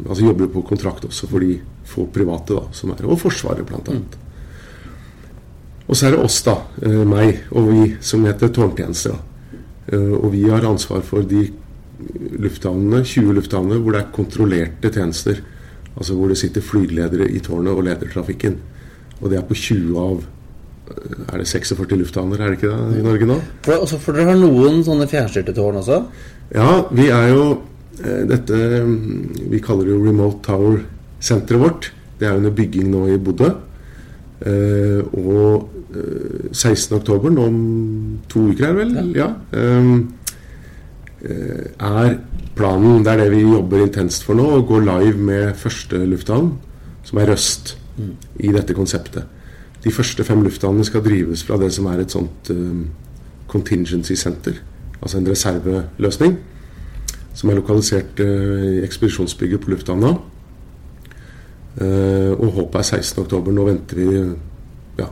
[0.08, 3.66] Altså jobber jo på kontrakt også for de få private, da, som er, og Forsvaret
[3.66, 4.16] blant annet.
[5.86, 8.50] Og så er det oss, da, eh, meg og vi, som heter.
[9.86, 11.52] Eh, og vi har ansvar for de
[11.96, 15.42] lufthavnene, 20 lufthavner hvor det er kontrollerte tjenester.
[15.96, 18.58] Altså hvor det sitter flygeledere i tårnet og leder trafikken.
[19.22, 22.98] Og det er på 20 av eh, Er det 46 lufthavner, er det ikke det,
[23.00, 23.38] i Norge nå?
[23.64, 26.02] For, også, for dere har noen sånne fjernstyrte tårn også?
[26.52, 27.46] Ja, vi er jo
[28.02, 31.90] eh, dette mm, Vi kaller det jo Remote Tower-senteret vårt.
[32.20, 33.54] Det er under bygging nå i Bodø.
[34.44, 37.58] Eh, og eh, 16.10, nå om
[38.28, 38.94] to uker, er det vel?
[39.16, 39.24] Ja.
[39.24, 39.32] ja.
[39.56, 39.96] eh,
[41.26, 42.18] er
[42.56, 46.52] planen, det er det vi jobber intenst for nå, å gå live med første lufthavn,
[47.06, 47.76] som er Røst,
[48.44, 49.24] i dette konseptet.
[49.84, 52.86] De første fem lufthavnene skal drives fra det som er et sånt um,
[53.48, 54.58] contingency center,
[55.00, 56.38] altså en reserveløsning,
[57.36, 60.16] som er lokalisert uh, i ekspedisjonsbygget på lufthavna.
[61.76, 63.52] Uh, og håpet er 16.10.
[63.52, 64.06] Nå venter vi
[64.96, 65.10] ja,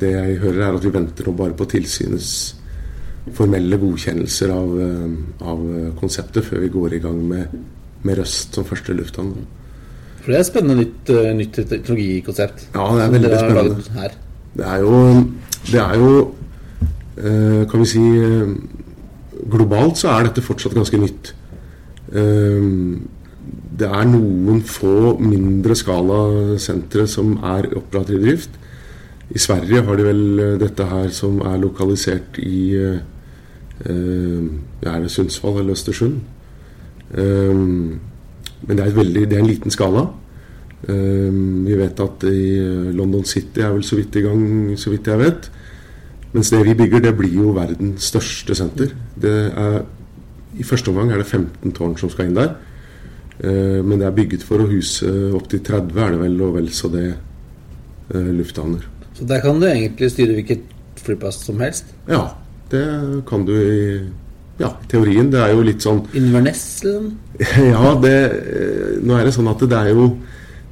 [0.00, 2.30] Det jeg hører, er at vi venter nå bare på tilsynets
[3.30, 5.62] formelle godkjennelser av, eh, av
[5.98, 7.58] konseptet før vi går i gang med,
[8.02, 9.34] med Røst som første lufthavn.
[10.22, 12.66] For det er et spennende nytt, eh, nytt teknologikonsept.
[12.74, 14.10] Ja, det er veldig spennende.
[14.56, 14.96] Det er jo,
[15.70, 16.34] det er jo
[17.16, 18.02] eh, Kan vi si
[19.52, 21.32] Globalt så er dette fortsatt ganske nytt.
[22.12, 28.50] Det er noen få mindre skala sentre som er operativ drift.
[29.34, 32.76] I Sverige har de vel dette her som er lokalisert i
[33.80, 36.20] Er det Sundsvall eller Østersund?
[37.14, 37.54] Eh,
[38.62, 40.06] men det er, et veldig, det er en liten skala.
[40.88, 41.32] Eh,
[41.66, 44.44] vi vet at i eh, London City er vel så vidt i gang,
[44.78, 45.50] så vidt jeg vet.
[46.32, 48.94] Mens det vi bygger, det blir jo verdens største senter.
[49.20, 49.82] Det er,
[50.56, 52.54] I første omgang er det 15 tårn som skal inn der.
[53.42, 56.88] Men det er bygget for å huse opptil 30, er det vel, og vel så
[56.92, 58.84] det eh, lufthavner.
[59.16, 60.68] Så der kan du egentlig styre hvilket
[61.02, 61.90] flyplass som helst.
[62.08, 62.36] Ja,
[62.72, 62.86] det
[63.28, 63.82] kan du i
[64.60, 65.30] ja, teorien.
[65.32, 67.12] Det er jo litt sånn Inverness, liksom.
[67.72, 70.08] Ja, det, eh, nå er det sånn at det er jo,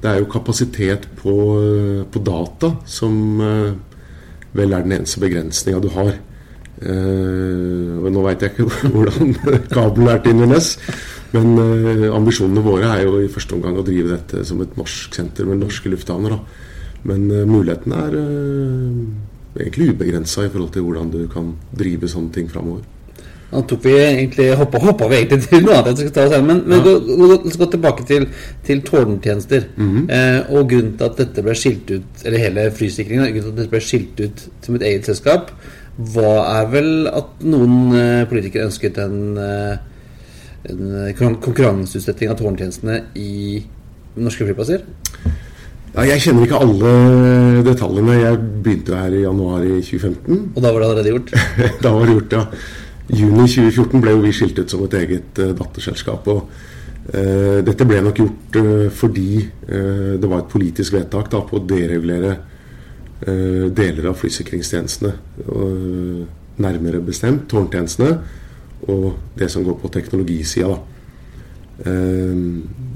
[0.00, 3.70] det er jo kapasitet på, eh, på data som eh,
[4.56, 6.18] vel er den eneste begrensninga du har.
[6.80, 9.34] Uh, og Nå veit jeg ikke hvordan
[9.68, 10.70] kabelen er til Inverness,
[11.34, 15.18] men uh, ambisjonene våre er jo i første omgang å drive dette som et norsk
[15.18, 16.38] senter med norske lufthavner.
[16.38, 17.02] Da.
[17.10, 18.16] Men uh, mulighetene er
[19.58, 22.86] egentlig ubegrensa i forhold til hvordan du kan drive sånne ting framover.
[23.50, 25.98] Nå tok vi egentlig hoppa, hoppa vi egentlig til noe annet.
[25.98, 28.28] jeg skal ta oss Men, men gå, gå, la gå tilbake til,
[28.66, 29.66] til tårntjenester.
[30.06, 33.58] eh, og grunnen til at dette ble skilt ut, eller hele flysikringen, grunnen til at
[33.58, 35.50] dette ble skilt ut som et eget selskap,
[36.14, 39.76] var er vel at noen eh, politikere ønsket en, eh,
[40.70, 43.64] en konkurranseutsetting av tårntjenestene i
[44.14, 44.86] norske flyplasser.
[45.90, 46.90] Ja, jeg kjenner ikke alle
[47.66, 48.18] detaljene.
[48.20, 50.42] Jeg begynte her i januar i 2015.
[50.54, 51.32] Og da var det allerede gjort.
[51.84, 52.42] da var det gjort, ja.
[53.10, 56.28] Juni 2014 ble jo vi skilt ut som et eget uh, datterselskap.
[56.30, 56.44] og
[57.10, 59.32] uh, Dette ble nok gjort uh, fordi
[59.70, 62.32] det var et politisk vedtak da, på å deregulere
[63.20, 65.10] deler av flysikringstjenestene.
[66.64, 68.14] Nærmere bestemt tårntjenestene
[68.90, 70.72] og det som går på teknologisida.
[70.72, 71.92] da.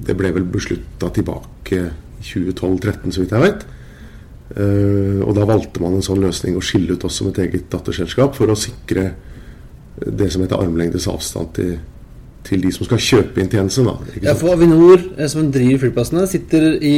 [0.09, 1.83] Det ble vel beslutta tilbake
[2.25, 3.65] 2012-2013, så vidt jeg vet.
[4.57, 7.69] Eh, og da valgte man en sånn løsning å skille ut oss som et eget
[7.73, 9.11] datterselskap for å sikre
[10.05, 11.77] det som heter armlengdes avstand til,
[12.45, 13.87] til de som skal kjøpe inn tjenesten.
[13.89, 16.97] Da, Ja, for Avinor, eh, som driver flyplassene, sitter i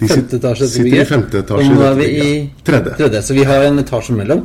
[0.00, 0.66] femte etasje.
[0.68, 2.30] sitter i femte etasje Og nå er vi i.
[2.66, 2.96] Tredje.
[2.98, 3.22] tredje.
[3.22, 4.44] Så vi har en etasje mellom.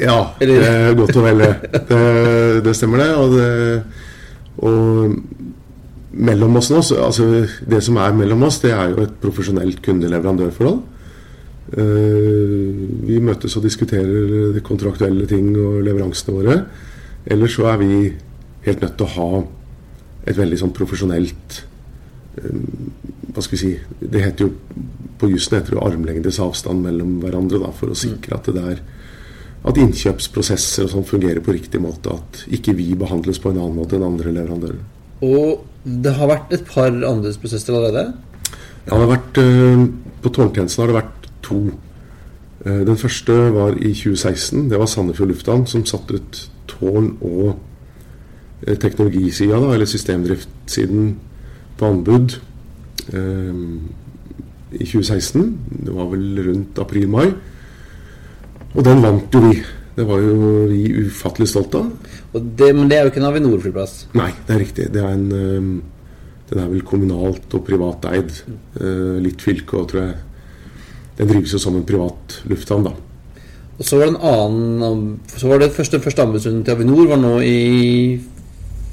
[0.00, 1.54] Ja, Eller- det er godt og vel det.
[1.88, 3.10] Det, det stemmer det.
[3.16, 3.82] Og, det.
[4.62, 5.16] og
[6.12, 7.28] mellom oss nå, så, altså
[7.68, 10.80] det som er mellom oss, det er jo et profesjonelt kundeleverandørforhold.
[11.72, 12.68] Eh,
[13.08, 16.56] vi møtes og diskuterer de kontraktuelle ting og leveransene våre.
[17.32, 17.92] Ellers så er vi
[18.66, 19.42] helt nødt til å ha
[20.28, 21.62] et veldig sånn profesjonelt
[22.38, 22.58] eh,
[23.32, 24.52] Hva skal vi si Det heter jo
[25.18, 28.82] På jussen armlengdes avstand mellom hverandre da, for å sikre at det der
[29.62, 32.10] at innkjøpsprosesser og sånn fungerer på riktig måte.
[32.10, 34.80] At ikke vi behandles på en annen måte enn andre leverandører.
[35.22, 38.12] Og det har vært et par anbudsprosesser allerede.
[38.86, 39.88] Ja, det har vært, eh,
[40.22, 41.72] På tårntjenesten har det vært to.
[42.64, 44.68] Eh, Den første var i 2016.
[44.68, 47.58] Det var Sandefjord lufthavn som satte ut tårn og
[48.66, 51.16] eh, teknologisida, eller systemdriftssiden,
[51.76, 52.38] på anbud
[54.72, 55.58] i 2016.
[55.84, 57.34] Det var vel rundt april-mai.
[58.74, 59.62] Og den vant jo vi.
[59.96, 60.34] Det var jo
[60.70, 62.12] vi ufattelig stolte av.
[62.32, 63.94] Og det, men det er jo ikke en Avinor-flyplass.
[64.16, 64.88] Nei, det er riktig.
[64.94, 65.72] Det er en øhm,
[66.52, 68.34] Den er vel kommunalt og privateid.
[68.76, 70.18] Uh, litt fylke òg, tror jeg.
[71.16, 72.92] Den drives jo som en privat lufthavn, da.
[73.78, 77.20] Og så var det en annen Så var det første, første anbudsrunden til Avinor var
[77.20, 78.20] nå i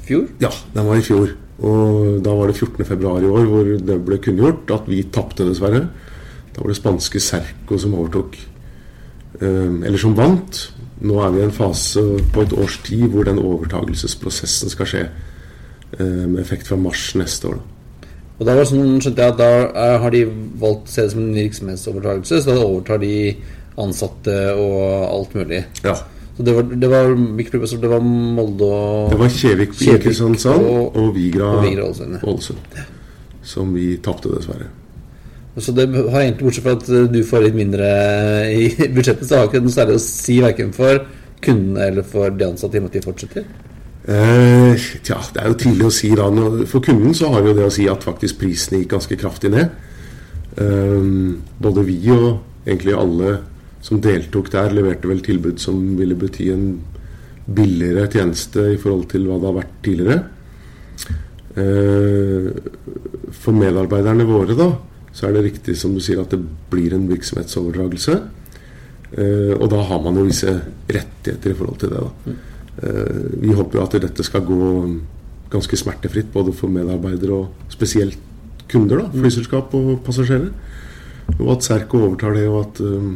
[0.08, 0.26] fjor.
[0.40, 1.34] Ja, den var i fjor.
[1.60, 2.84] Og da var det 14.
[2.88, 5.84] februar i år hvor det ble kunngjort at vi tapte, dessverre.
[6.54, 8.38] Da var det spanske Serco som overtok.
[9.40, 10.72] Øhm, eller som vant.
[11.00, 12.00] Nå er vi i en fase
[12.32, 15.06] på et års tid hvor den overtagelsesprosessen skal skje.
[16.00, 17.56] øh, med effekt fra mars neste år.
[18.38, 20.20] Og da var sånn, skjønte jeg at da er, har de
[20.60, 23.34] valgt å se det som en virksomhetsovertagelse, så da overtar de
[23.76, 25.64] ansatte og alt mulig.
[25.84, 25.94] Ja.
[26.36, 31.14] Så det var, det var det var Molde og Det var Kjevik Kristiansand og- og
[31.14, 31.50] Vigra.
[32.22, 32.56] Ålesund.
[33.42, 34.70] Som vi tapte, dessverre.
[35.58, 37.88] Så det har egentlig, bortsett fra at du får litt mindre
[38.54, 41.02] i budsjettet, så har ikke noe særlig å si verken for
[41.42, 43.48] kundene eller for de ansatte i at de fortsetter.
[44.10, 46.28] Eh, tja, det er jo tidlig å si da.
[46.70, 49.74] For kunden så har jo det å si at faktisk prisene gikk ganske kraftig ned.
[50.60, 51.10] Eh,
[51.60, 53.38] både vi og egentlig alle
[53.84, 56.66] som deltok der, leverte vel tilbud som ville bety en
[57.50, 60.18] billigere tjeneste i forhold til hva det har vært tidligere.
[61.60, 62.50] Eh,
[63.40, 64.68] for medarbeiderne våre da,
[65.12, 66.40] så er det riktig som du sier at det
[66.70, 68.16] blir en virksomhetsoverdragelse.
[69.10, 70.52] Eh, og da har man jo visse
[70.86, 72.02] rettigheter i forhold til det.
[72.04, 72.34] da.
[72.82, 74.60] Eh, vi håper jo at dette skal gå
[75.50, 78.18] ganske smertefritt både for medarbeidere og spesielt
[78.70, 80.52] kunder, da, flyselskap og passasjerer.
[81.38, 83.10] Og at Serco overtar det, og at eh,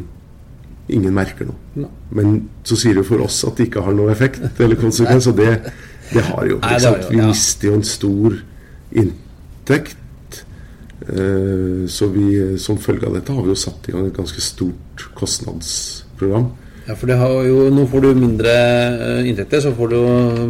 [0.95, 1.89] ingen merker noe.
[2.15, 2.37] Men
[2.67, 5.53] så sier det for oss at det ikke har noe effekt eller konsekvens, og det,
[6.11, 6.59] det har jo.
[6.59, 7.07] Ikke sant?
[7.11, 8.41] Vi mister jo en stor
[8.91, 10.01] inntekt.
[11.09, 14.41] Eh, Så vi, som følge av dette har vi jo satt i gang et ganske
[14.41, 16.47] stort kostnadsprogram.
[16.87, 19.99] Ja, for det har jo, nå får du mindre eh, inntekter, så får du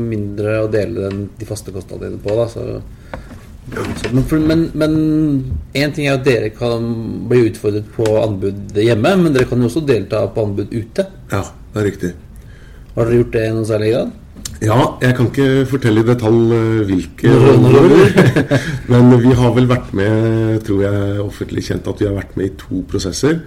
[0.02, 2.36] mindre å dele den, de faste kostnadene på.
[2.36, 2.82] Da, så,
[3.72, 4.98] så, men, for- men, men
[5.76, 6.84] en ting er at dere kan
[7.32, 11.08] bli utfordret på anbud hjemme, men dere kan jo også delta på anbud ute.
[11.32, 11.44] Ja,
[11.74, 12.12] det er riktig.
[12.96, 14.12] Har dere gjort det i noen særlig grad?
[14.64, 18.44] Ja, jeg kan ikke fortelle i detalj eh, hvilke områder.
[18.92, 22.48] Men vi har vel vært med, tror jeg offentlig kjent at vi har vært med
[22.48, 23.42] i to prosesser.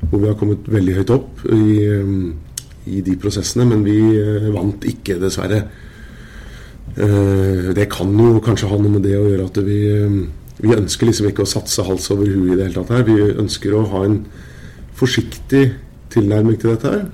[0.00, 4.48] Hvor vi har kommet veldig høyt opp i, eh, i de prosessene, men vi eh,
[4.54, 5.62] vant ikke, dessverre.
[6.98, 9.76] Det kan jo kanskje ha noe med det å gjøre at vi,
[10.64, 13.04] vi ønsker liksom ikke å satse hals over hue i det hele tatt her.
[13.06, 14.16] Vi ønsker å ha en
[14.98, 15.62] forsiktig
[16.10, 17.04] tilnærming til dette her.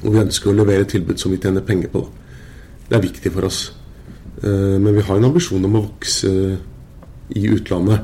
[0.00, 2.06] Og vi ønsker å levere tilbud som vi tjener penger på.
[2.06, 2.19] da.
[2.90, 3.60] Det er viktig for oss.
[4.42, 6.32] Eh, Men vi har en ambisjon om å vokse
[7.30, 8.00] i utlandet.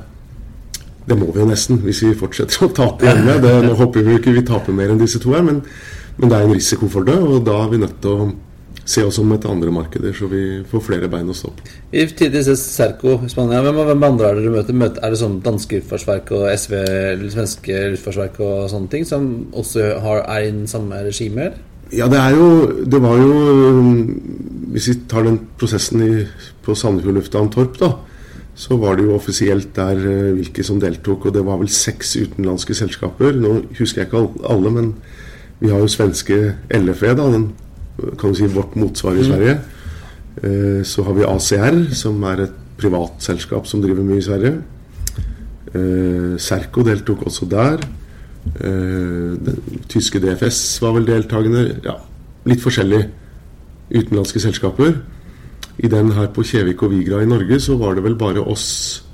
[1.06, 3.38] Det må vi jo nesten hvis vi fortsetter å tape hjemme.
[3.42, 5.62] Det, nå håper vi ikke vi taper mer enn disse to her, men,
[6.18, 7.14] men det er en risiko for det.
[7.18, 8.26] Og da er vi nødt til å
[8.86, 11.64] se oss om etter andre markeder, så vi får flere bein å stå på.
[11.90, 14.78] I tidligere Serco i Spania, hvem, hvem andre er det du møter?
[14.78, 15.02] møter?
[15.02, 16.76] Er det sånn danske luftfartsverk og SV,
[17.14, 19.26] eller svenske luftfartsverk og sånne ting, som
[19.58, 21.58] også har, er i den samme regimet?
[21.94, 22.46] Ja, det er jo
[22.82, 23.34] Det var jo
[24.72, 26.12] Hvis vi tar den prosessen i,
[26.64, 27.92] på Sandefjord lufthavn Torp, da,
[28.56, 32.16] så var det jo offisielt der eh, hvilke som deltok, og det var vel seks
[32.16, 33.36] utenlandske selskaper.
[33.36, 34.92] Nå husker jeg ikke alle, men
[35.60, 36.38] vi har jo svenske
[36.74, 37.50] LFE, da, den,
[38.20, 39.58] kan du si vårt motsvar i Sverige.
[40.42, 44.56] Eh, Så har vi ACR, som er et privat selskap som driver mye i Sverige.
[45.72, 47.80] Eh, Serco deltok også der.
[48.60, 51.80] Eh, den tyske DFS var vel deltakende.
[51.84, 51.96] Ja,
[52.46, 53.08] litt forskjellige
[53.90, 54.98] utenlandske selskaper.
[55.76, 59.04] I den her på Kjevik og Vigra i Norge så var det vel bare oss,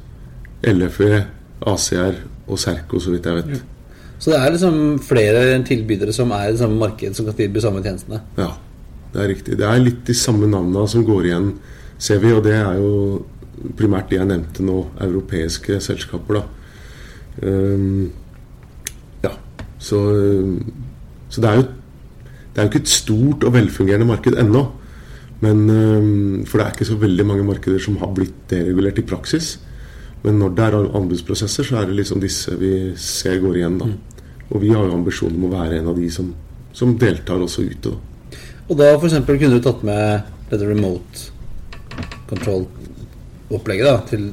[0.62, 1.24] LFE,
[1.66, 3.64] ACR og Serco, så vidt jeg vet.
[4.22, 7.82] Så det er liksom flere tilbydere som er i samme marked, som kan tilby samme
[7.82, 8.20] tjenestene.
[8.38, 8.52] Ja,
[9.12, 9.58] det er riktig.
[9.58, 11.48] Det er litt de samme navnene som går igjen,
[11.98, 12.30] ser vi.
[12.30, 16.44] Og det er jo primært de jeg nevnte nå, europeiske selskaper, da.
[17.42, 18.12] Um,
[19.24, 19.32] ja,
[19.82, 19.98] så,
[21.32, 21.66] så det er jo
[22.52, 24.66] det er jo ikke et stort og velfungerende marked ennå.
[25.42, 29.06] Men, ehm, for det er ikke så veldig mange markeder som har blitt deregulert i
[29.08, 29.56] praksis.
[30.22, 33.78] Men når det er anbudsprosesser, så er det liksom disse vi ser går igjen.
[33.78, 33.86] da.
[34.50, 36.34] Og vi har jo ambisjoner om å være en av de som,
[36.72, 37.90] som deltar også ute.
[37.90, 38.38] da.
[38.68, 41.30] Og da eksempel kunne du tatt med dette remote
[42.28, 44.28] control-opplegget da, til,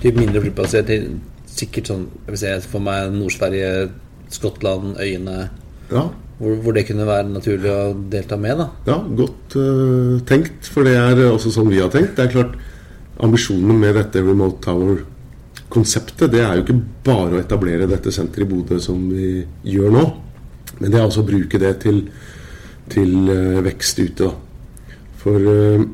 [0.00, 3.90] til mindre flyplasser, til sikkert sånn, jeg vil si for meg Nord-Sverige,
[4.30, 5.50] Skottland, øyene,
[5.90, 6.08] Ja,
[6.38, 7.82] hvor, hvor det kunne være naturlig å
[8.12, 8.68] delta med da.
[8.88, 12.16] Ja, godt uh, tenkt, for det er også sånn vi har tenkt.
[12.18, 12.56] Det er klart,
[13.24, 18.50] Ambisjonen med dette Remote Tower-konseptet det er jo ikke bare å etablere dette senteret i
[18.50, 20.02] Bodø som vi gjør nå,
[20.82, 22.02] men det er altså å bruke det til,
[22.92, 24.28] til uh, vekst ute.
[24.28, 24.98] da.
[25.22, 25.86] For uh,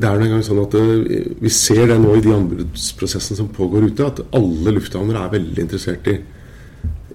[0.00, 3.50] det er nå engang sånn at eh, vi ser det nå i de anbudsprosessene som
[3.52, 6.14] pågår ute, at alle lufthavner er veldig interessert i,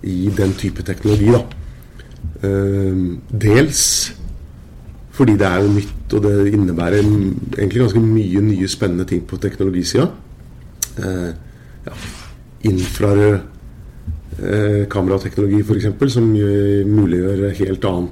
[0.05, 1.31] i den type teknologi.
[1.33, 1.64] da.
[2.45, 3.81] Eh, dels
[5.15, 9.37] fordi det er jo nytt, og det innebærer egentlig ganske mye nye spennende ting på
[9.39, 10.09] teknologisida.
[10.99, 11.29] Eh,
[11.85, 11.93] ja,
[12.67, 13.37] infrarød
[14.43, 18.09] eh, kamerateknologi f.eks., som muliggjør helt annen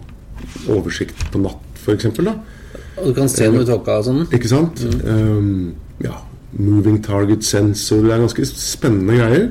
[0.72, 2.08] oversikt på natt f.eks.
[2.14, 4.24] Og du kan se noe i tåka og sånn.
[4.32, 4.86] Ikke sant?
[5.04, 5.74] Um,
[6.04, 6.16] ja,
[6.56, 8.04] moving target sensor.
[8.06, 9.50] Det er ganske spennende greier.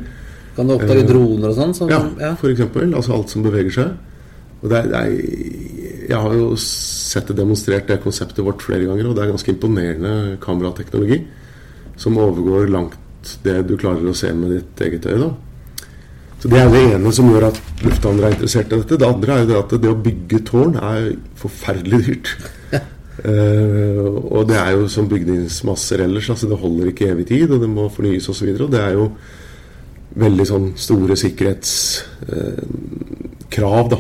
[0.57, 1.77] Kan du oppdage droner og sånn?
[1.77, 2.33] Som, Ja, ja.
[2.39, 2.93] for eksempel.
[2.95, 3.93] Altså alt som beveger seg.
[4.63, 5.09] Og det er, det er,
[6.13, 9.53] jeg har jo sett det demonstrert, det konseptet vårt flere ganger, og det er ganske
[9.53, 11.19] imponerende kamerateknologi
[12.01, 12.99] som overgår langt
[13.47, 15.19] det du klarer å se med ditt eget øye.
[15.19, 15.31] da.
[16.43, 18.99] Så Det er det ene som gjør at lufthavner er interessert i dette.
[18.99, 21.03] Det andre er jo det at det å bygge tårn er
[21.39, 22.27] forferdelig dyrt.
[22.73, 22.79] uh,
[24.35, 26.31] og det er jo som bygningsmasser ellers.
[26.35, 28.49] altså Det holder ikke evig tid, og det må fornyes osv.
[28.59, 29.05] Det er jo
[30.19, 33.99] veldig sånn store sikkerhetskrav da,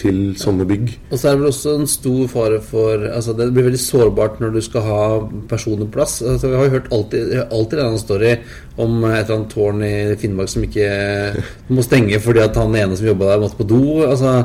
[0.00, 0.90] til sånne bygg.
[1.12, 4.40] Og så er det vel også en stor fare for altså Det blir veldig sårbart
[4.40, 5.02] når du skal ha
[5.50, 6.18] personer på plass.
[6.24, 8.32] Altså, vi har jo hørt alltid, alltid en annen story
[8.80, 10.90] om et eller annet tårn i Finnmark som ikke
[11.76, 13.82] må stenge fordi at han ene som jobba der, måtte på do.
[14.08, 14.38] Altså,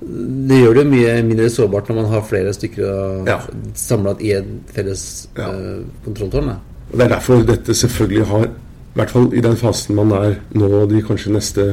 [0.00, 3.38] det gjør det mye mindre sårbart når man har flere stykker Ja.
[3.76, 5.48] samla i et felles Ja.
[5.52, 6.54] uh, kontrolltårn.
[6.90, 10.38] Og Det er derfor dette selvfølgelig har I hvert fall i den fasen man er
[10.58, 11.66] nå de kanskje neste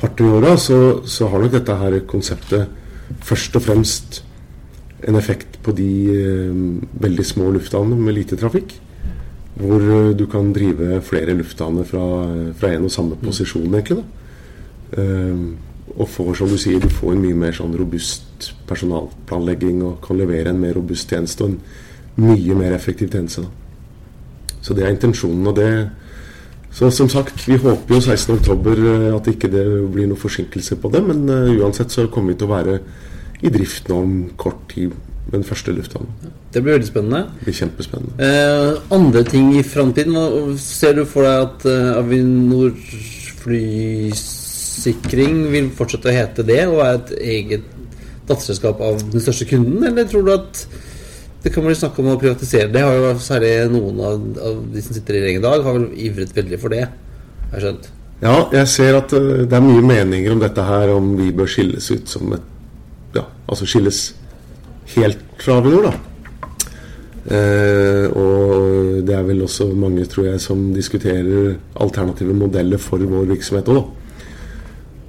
[0.00, 2.70] par-tre åra, så, så har nok dette her konseptet
[3.24, 4.22] først og fremst
[5.04, 6.62] en effekt på de eh,
[7.04, 8.72] veldig små lufthavnene med lite trafikk.
[9.60, 12.04] Hvor eh, du kan drive flere lufthavner fra,
[12.56, 14.04] fra en og samme posisjon, egentlig.
[14.96, 15.44] Eh,
[15.94, 20.18] og får, som du sier, du får en mye mer sånn robust personalplanlegging og kan
[20.18, 23.44] levere en mer robust tjeneste og en mye mer effektiv tjeneste.
[23.44, 24.58] da.
[24.64, 25.46] Så det er intensjonen.
[25.46, 25.68] og det
[26.74, 29.64] så som sagt, vi håper jo 16.10 at ikke det
[29.94, 31.02] blir noen forsinkelse på det.
[31.06, 32.74] Men eh, uansett så kommer vi til å være
[33.46, 36.32] i drift nå om kort tid med den første lufthavnen.
[36.54, 37.20] Det blir veldig spennende.
[37.38, 38.12] Det blir kjempespennende.
[38.26, 40.14] Eh, andre ting i framtiden?
[40.60, 42.72] Ser du for deg at eh, Avinor
[43.44, 47.64] flysikring vil fortsette å hete det og være et eget
[48.28, 50.66] datterselskap av den største kunden, eller tror du at
[51.44, 52.80] det kan bli snakk om å privatisere det?
[52.80, 55.90] Har jo Særlig noen av, av de som sitter i regjering i dag, har vel
[56.06, 56.86] ivret veldig for det.
[57.50, 57.90] Har jeg skjønt.
[58.24, 61.50] Ja, jeg ser at eh, det er mye meninger om dette her, om vi bør
[61.50, 62.50] skilles ut som et
[63.14, 63.98] Ja, altså skilles
[64.96, 65.92] helt fra Avinor, da.
[67.24, 73.28] Eh, og det er vel også mange, tror jeg, som diskuterer alternative modeller for vår
[73.34, 73.84] virksomhet òg, da.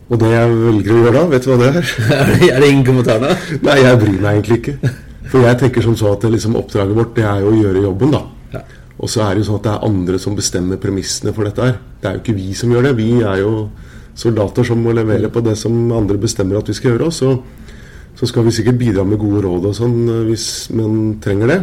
[0.06, 1.96] Og det jeg velger å gjøre da, vet du hva det er?
[2.52, 3.34] Er det, ingen kommentar da?
[3.66, 4.78] Nei, jeg bryr meg egentlig ikke.
[5.32, 8.13] For jeg tenker som så at liksom oppdraget vårt det er jo å gjøre jobben,
[8.13, 8.21] da.
[8.53, 8.61] Ja.
[8.95, 11.65] Og så er det jo sånn at det er andre som bestemmer premissene for dette
[11.65, 11.80] her.
[12.01, 12.93] Det er jo ikke vi som gjør det.
[12.99, 13.53] Vi er jo
[14.15, 17.09] soldater som må levere på det som andre bestemmer at vi skal gjøre.
[17.09, 17.34] Og så,
[18.15, 21.59] så skal vi sikkert bidra med gode råd og sånn eh, hvis man trenger det.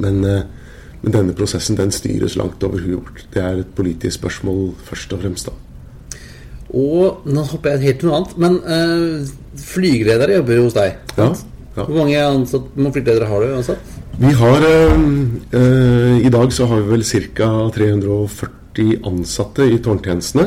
[0.00, 0.70] Men, eh,
[1.02, 3.26] men denne prosessen den styres langt over huet vårt.
[3.34, 5.60] Det er et politisk spørsmål først og fremst, da.
[6.76, 10.96] Og nå hopper jeg helt til noe annet, men øh, flygeledere jobber jo hos deg.
[11.12, 11.44] Sant?
[11.44, 11.52] ja.
[11.84, 13.96] Hvor mange, ansatt, mange har du ansatt?
[14.16, 14.94] Vi har eh,
[15.52, 17.04] eh, I dag så har vi vel
[17.36, 17.50] ca.
[17.74, 20.46] 340 ansatte i tårntjenestene.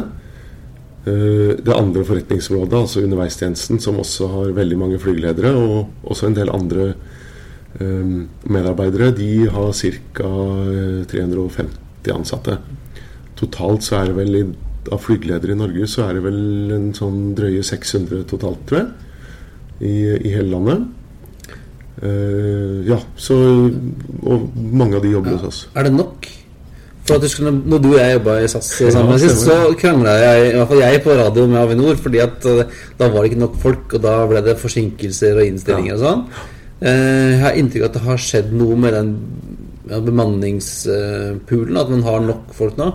[1.06, 6.40] Eh, det andre forretningsområdet, altså underveistjenesten, som også har veldig mange flygeledere, og også en
[6.40, 6.94] del andre
[7.78, 8.16] eh,
[8.50, 10.34] medarbeidere, de har ca.
[11.14, 12.58] 350 ansatte.
[13.38, 14.46] Totalt så er det vel i,
[14.90, 18.90] av flygeledere i Norge så er det vel en sånn drøye 600 totalt, tror jeg,
[19.80, 19.94] i,
[20.26, 20.88] i hele landet.
[22.00, 23.36] Eh, ja, så
[24.24, 25.64] Og mange av de jobber hos oss.
[25.76, 26.28] Er det nok?
[27.04, 29.56] For at du skulle, når du og jeg jobba i SAS sammen Ja, sist, så
[29.80, 31.98] krangla jeg, i hvert fall jeg, på radio med Avinor.
[32.00, 35.50] Fordi at eh, da var det ikke nok folk, og da ble det forsinkelser og
[35.50, 36.24] innstillinger og sånn.
[36.80, 39.14] Eh, Jeg har inntrykk av at det har skjedd noe med den
[39.90, 41.82] ja, bemanningspoolen.
[41.82, 42.92] At man har nok folk nå.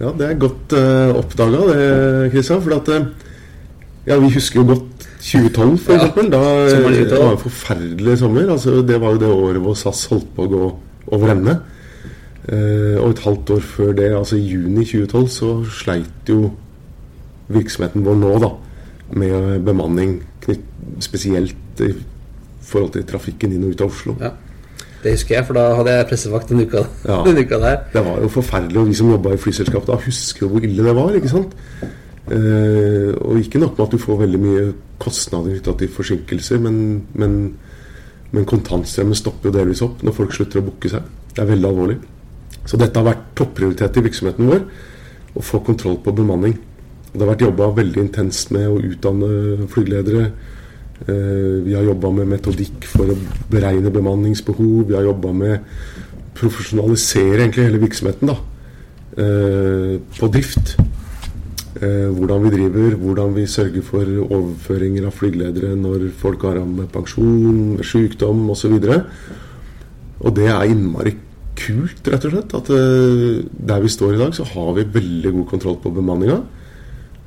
[0.00, 1.84] Ja, det er godt uh, oppdaga, det,
[2.34, 2.60] Kristian.
[2.64, 2.90] For at
[4.06, 6.28] Ja, vi husker jo godt 2012, for eksempel.
[6.32, 7.08] Da eh, 2012.
[7.10, 8.50] det var en forferdelig sommer.
[8.54, 10.62] Altså, det var jo det året hvor SAS holdt på å gå
[11.16, 11.56] over ende.
[12.46, 15.50] Eh, og et halvt år før det, altså i juni 2012, så
[15.82, 16.52] sleit jo
[17.50, 18.52] virksomheten vår nå da
[19.16, 20.64] med bemanning, knytt,
[21.02, 21.92] spesielt i
[22.66, 24.16] forhold til trafikken inn og ut av Oslo.
[24.22, 24.32] Ja.
[25.02, 27.20] Det husker jeg, for da hadde jeg pressevakt den uka, Ja.
[27.26, 27.76] den uka der.
[27.92, 30.86] Det var jo forferdelig, og vi som jobba i flyselskapet da, husker jo hvor ille
[30.86, 31.14] det var.
[31.18, 31.54] ikke sant?
[32.26, 34.66] Eh, og ikke nok med at du får veldig mye
[34.98, 36.78] kostnader knytta til forsinkelser, men,
[37.14, 37.36] men,
[38.32, 41.06] men kontantstrømmen stopper jo delvis opp når folk slutter å booke seg.
[41.36, 41.98] Det er veldig alvorlig.
[42.66, 44.64] Så dette har vært topprioritet i virksomheten vår,
[45.36, 46.56] å få kontroll på bemanning.
[47.12, 50.26] Og det har vært jobba veldig intenst med å utdanne flygeledere.
[51.06, 53.18] Eh, Vi har jobba med metodikk for å
[53.52, 54.88] beregne bemanningsbehov.
[54.88, 55.60] Vi har jobba med
[56.36, 58.36] profesjonalisere egentlig hele virksomheten da.
[59.16, 60.76] Eh, på drift.
[61.76, 66.68] Eh, Hvordan vi driver, hvordan vi sørger for overføringer av flygeledere når folk har av
[66.68, 68.78] med pensjon, sykdom osv.
[70.24, 71.12] Og det er innmari
[71.56, 72.54] kult, rett og slett.
[72.56, 76.40] At eh, der vi står i dag, så har vi veldig god kontroll på bemanninga.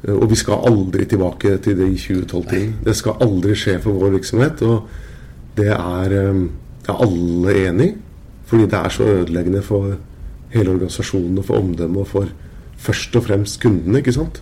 [0.07, 2.75] Eh, Og vi skal aldri tilbake til de 2012-tiden.
[2.85, 4.65] Det skal aldri skje for vår virksomhet.
[4.65, 4.89] Og
[5.59, 7.97] det er, det er alle enig i.
[8.49, 9.91] Fordi det er så ødeleggende for
[10.49, 12.29] hele organisasjonen og for omdømmet og for
[12.79, 14.41] først og fremst kundene, ikke sant.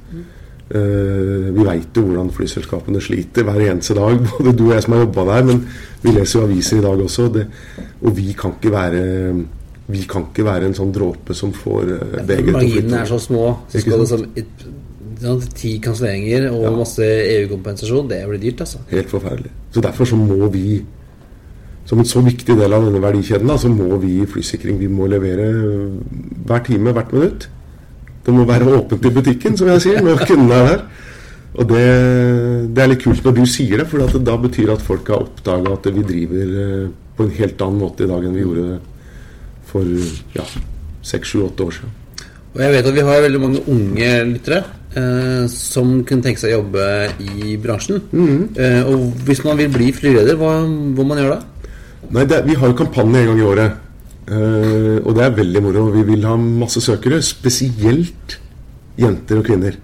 [0.67, 4.97] Eh, vi veit jo hvordan flyselskapene sliter hver eneste dag, både du og jeg som
[4.97, 5.45] har jobba der.
[5.51, 5.61] Men
[6.03, 7.45] vi leser jo aviser i dag også, det,
[8.01, 9.05] og vi kan ikke være
[9.87, 13.07] vi kan ikke være en sånn dråpe som får uh, begeret til å Marginene er
[13.07, 13.45] så små.
[13.71, 14.65] Så skal det som et,
[15.55, 18.09] ti kanselleringer og masse EU-kompensasjon.
[18.11, 18.83] Det blir dyrt, altså.
[18.91, 19.53] Helt forferdelig.
[19.71, 20.81] Så derfor så må vi,
[21.87, 25.07] som en så viktig del av denne verdikjeden, så må vi i flysikring vi må
[25.07, 25.47] levere
[26.43, 27.47] hver time, hvert minutt.
[28.27, 30.81] Det må være åpent i butikken, som jeg sier, når kundene er der.
[31.57, 31.83] Og det,
[32.75, 35.07] det er litt kult når du sier det, for at det da betyr at folk
[35.13, 38.43] har oppdaga at vi driver eh, på en helt annen måte i dag enn vi
[38.43, 38.81] gjorde
[39.71, 39.87] for
[40.35, 40.43] ja,
[41.07, 41.95] seks, sju, åtte år siden.
[42.51, 44.61] Og jeg vet at vi har veldig mange unge lyttere
[44.99, 46.85] eh, som kunne tenke seg å jobbe
[47.23, 48.03] i bransjen.
[48.59, 51.71] eh, og hvis man vil bli flyreder hva må man gjøre da?
[52.11, 53.83] Nei, det, Vi har jo kampanje en gang i året.
[54.27, 55.87] Eh, og det er veldig moro.
[55.95, 57.21] Vi vil ha masse søkere.
[57.25, 58.39] Spesielt
[58.99, 59.77] jenter og kvinner.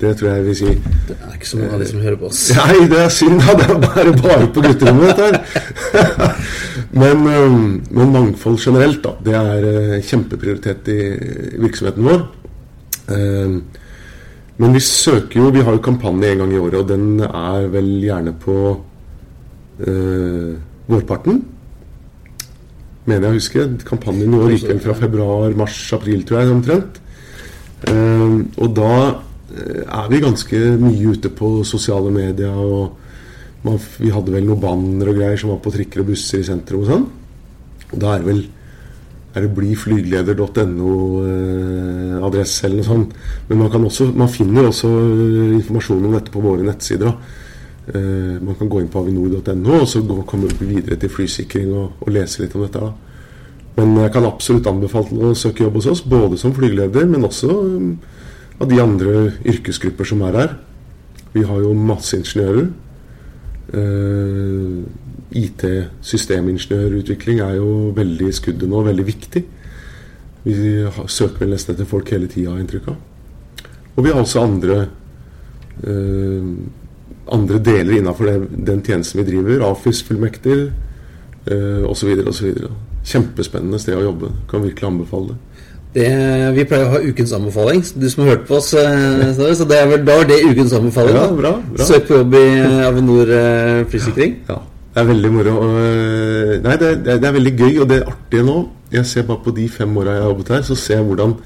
[0.00, 0.72] Det tror jeg vi vil si.
[1.08, 2.40] Det er ikke så mange av de som hører på oss.
[2.58, 3.38] Nei, det er synd.
[3.44, 6.34] da, Det er bare, bare på gutterommet, dette her.
[7.02, 7.60] men, eh,
[8.00, 9.14] men mangfold generelt, da.
[9.24, 11.00] Det er uh, kjempeprioritet i
[11.62, 12.26] virksomheten vår.
[13.04, 13.80] Uh,
[14.56, 17.66] men vi søker jo Vi har jo kampanje en gang i året, og den er
[17.72, 18.58] vel gjerne på
[19.82, 20.54] eh,
[20.86, 21.40] vårparten.
[23.04, 23.66] Mener jeg å huske.
[23.84, 27.00] Kampanjen i år gikk vel fra februar, mars, april, tror jeg, omtrent.
[27.90, 32.54] Eh, og da eh, er vi ganske mye ute på sosiale medier.
[32.54, 36.40] og man, Vi hadde vel noen banner og greier som var på trikker og busser
[36.40, 37.08] i sentrum og sånn.
[37.92, 38.44] Og da er det vel
[39.34, 40.90] er det blyflygleder.no
[41.26, 43.14] eh, eller noe sånt.
[43.48, 47.10] Men man, også, man finner også eh, informasjon om dette på våre nettsider.
[47.10, 47.42] da.
[47.84, 51.98] Eh, man kan gå inn på avinor.no og så gå, komme videre til flysikring og,
[52.00, 52.80] og lese litt om dette.
[53.76, 57.50] Men jeg kan absolutt anbefale å søke jobb hos oss, både som flygeleder, men også
[57.50, 57.96] um,
[58.62, 60.54] av de andre yrkesgrupper som er her.
[61.34, 62.68] Vi har jo masse ingeniører.
[63.74, 64.84] Eh,
[65.34, 69.42] IT-systemingeniørutvikling er jo veldig i skuddet nå, veldig viktig.
[70.44, 70.54] Vi
[70.84, 73.02] har, søker vel nesten etter folk hele tida, har jeg inntrykk av.
[73.96, 74.78] Og vi har også andre
[75.82, 76.46] eh,
[77.32, 79.64] andre deler innenfor den tjenesten vi driver.
[79.72, 80.66] Afis-fullmekter
[81.50, 82.10] eh, osv.
[82.28, 82.52] osv.
[83.04, 84.30] Kjempespennende sted å jobbe.
[84.50, 85.40] Kan virkelig anbefale det.
[85.94, 86.06] Det,
[86.56, 87.82] vi pleier å ha ukens anbefaling.
[87.94, 90.72] Du som har hørt på oss, eh, så det er vel, da var det ukens
[90.74, 91.14] anbefaling.
[91.20, 91.84] Ja, bra, bra.
[91.86, 94.40] Søk på jobb i eh, Avinor eh, flysikring.
[94.48, 94.56] Ja,
[94.94, 95.52] det er veldig moro.
[95.68, 98.56] øh, Nei, det det er- veldig gøy, og det er artig nå.
[98.90, 101.36] Jeg ser bare på de fem åra jeg har jobbet her, så ser jeg hvordan,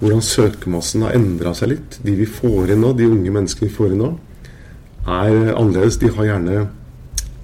[0.00, 1.98] hvordan søkermassen har endra seg litt.
[2.04, 4.12] De vi får inn nå, de unge menneskene vi får inn nå,
[5.06, 5.96] er annerledes.
[6.00, 6.68] De har gjerne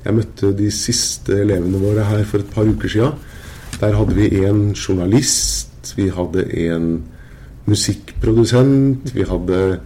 [0.00, 3.12] Jeg møtte de siste elevene våre her for et par uker sia.
[3.80, 7.02] Der hadde vi en journalist, vi hadde en
[7.68, 9.80] musikkprodusent, vi hadde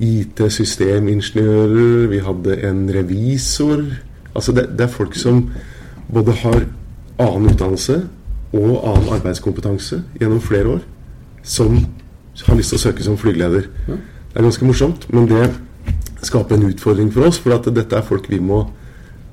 [0.00, 3.84] IT-systemingeniører, vi hadde en revisor.
[4.34, 5.50] Altså det, det er folk som
[6.12, 6.64] både har
[7.20, 8.08] annen utdannelse
[8.52, 10.82] og annen arbeidskompetanse gjennom flere år,
[11.42, 11.76] som
[12.46, 13.68] har lyst til å søke som flygeleder.
[13.86, 15.50] Det er ganske morsomt, men det
[16.22, 18.64] skaper en utfordring for oss, for at dette er folk vi må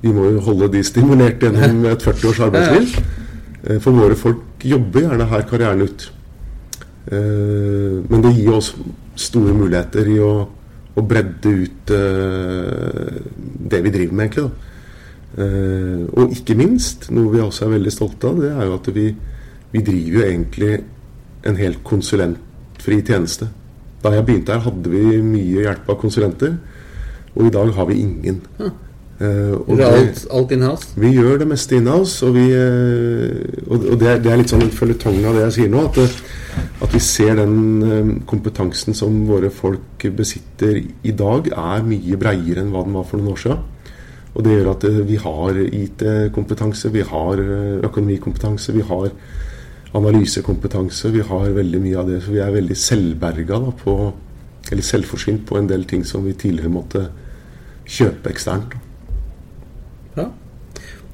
[0.00, 2.94] vi må holde de stimulert gjennom et 40 års arbeidsliv.
[3.66, 6.06] Eh, For våre folk jobber gjerne her karrieren ut.
[7.12, 8.70] Eh, Men det gir oss
[9.20, 10.48] store muligheter i å,
[10.96, 13.20] å bredde ut eh,
[13.70, 14.48] det vi driver med, egentlig.
[14.48, 14.66] da.
[16.16, 19.04] Og ikke minst, noe vi også er veldig stolte av, det er jo at vi,
[19.70, 20.72] vi driver jo egentlig
[21.46, 23.46] en helt konsulentfri tjeneste.
[24.02, 26.56] Da jeg begynte her, hadde vi mye hjelp av konsulenter,
[27.34, 28.40] og i dag har vi ingen.
[29.20, 30.92] Eh, og Det er alt, alt in-house.
[30.96, 34.54] vi gjør det meste in-house, og, vi, uh, og og det, er, det er litt
[34.54, 35.82] sånn en føljetong av det jeg sier nå.
[35.90, 36.22] At,
[36.86, 42.64] at vi ser den uh, kompetansen som våre folk besitter i dag, er mye breiere
[42.64, 43.68] enn hva den var for noen år siden.
[44.34, 49.10] Og det gjør at eh, vi har IT-kompetanse, vi har eh, økonomikompetanse, vi har
[49.98, 51.10] analysekompetanse.
[51.10, 53.96] Vi har veldig mye av det, så vi er veldig selvberga da, på
[54.68, 57.06] Eller selvforsynt på en del ting som vi tidligere måtte
[57.88, 58.76] kjøpe eksternt.
[60.18, 60.28] Ja.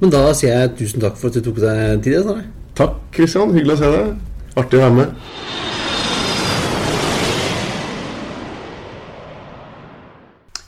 [0.01, 2.21] Men da sier jeg tusen takk for at du tok deg tid.
[2.27, 2.49] Snorre.
[2.77, 3.55] Takk, Kristian.
[3.57, 4.11] Hyggelig å se deg.
[4.61, 5.15] Artig å være med.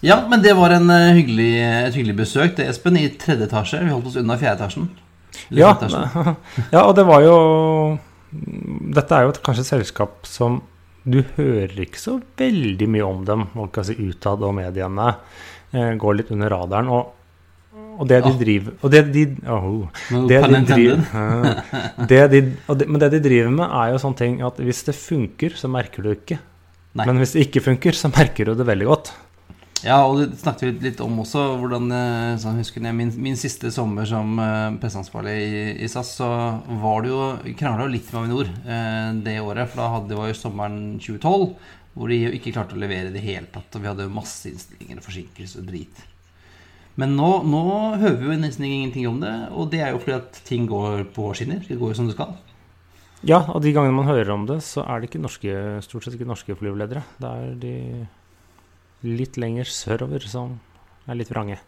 [0.04, 3.80] Ja, men det var en eh, hyggelig, et hyggelig besøk til Espen i tredje etasje.
[3.82, 4.88] Vi holdt oss unna fjerde etasjen.
[5.54, 5.72] Ja,
[6.74, 7.36] ja, og det var jo
[8.30, 10.60] Dette er jo et, kanskje et selskap som
[11.08, 13.46] du hører ikke så veldig mye om dem
[13.86, 15.12] si utad, og mediene
[15.72, 16.90] eh, går litt under radaren.
[16.92, 17.14] Og,
[17.98, 19.86] og det de driver og det de, oh,
[20.30, 21.00] det de driver,
[22.10, 22.42] det de,
[22.86, 26.06] Men det de driver med, er jo sånne ting at hvis det funker, så merker
[26.06, 26.38] du ikke.
[26.98, 27.06] Nei.
[27.06, 29.12] Men hvis det ikke funker, så merker du det veldig godt.
[29.86, 31.42] Ja, og det snakket vi litt om også.
[31.60, 36.16] hvordan, eh, sånn, husker jeg, min, min siste sommer som uh, presseansvarlig i, i SAS,
[36.18, 36.28] så
[36.82, 39.70] var det jo krangla litt med Avinor uh, det året.
[39.70, 41.46] For da hadde, det var jo sommeren 2012,
[41.94, 43.70] hvor de jo ikke klarte å levere i det hele tatt.
[43.70, 46.04] Og vi hadde jo masse innstillinger og forsinkelser og drit.
[46.98, 47.64] Men nå, nå
[48.02, 51.06] hører vi jo nesten ingenting om det, og det er jo fordi at ting går
[51.14, 51.62] på skinner.
[51.62, 52.34] Det går jo som det skal.
[53.26, 55.54] Ja, og de gangene man hører om det, så er det ikke norske,
[55.86, 57.04] stort sett ikke norske flyveledere.
[57.22, 57.74] Det er de
[59.06, 60.56] litt lenger sørover som
[61.08, 61.58] er litt vrange.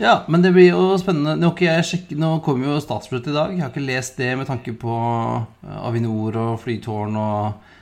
[0.00, 1.36] Ja, men det blir jo spennende.
[1.40, 3.54] Nå, sjekket, nå kommer jo statsbudsjettet i dag.
[3.54, 7.72] Jeg har ikke lest det med tanke på eh, Avinor og flytårn og,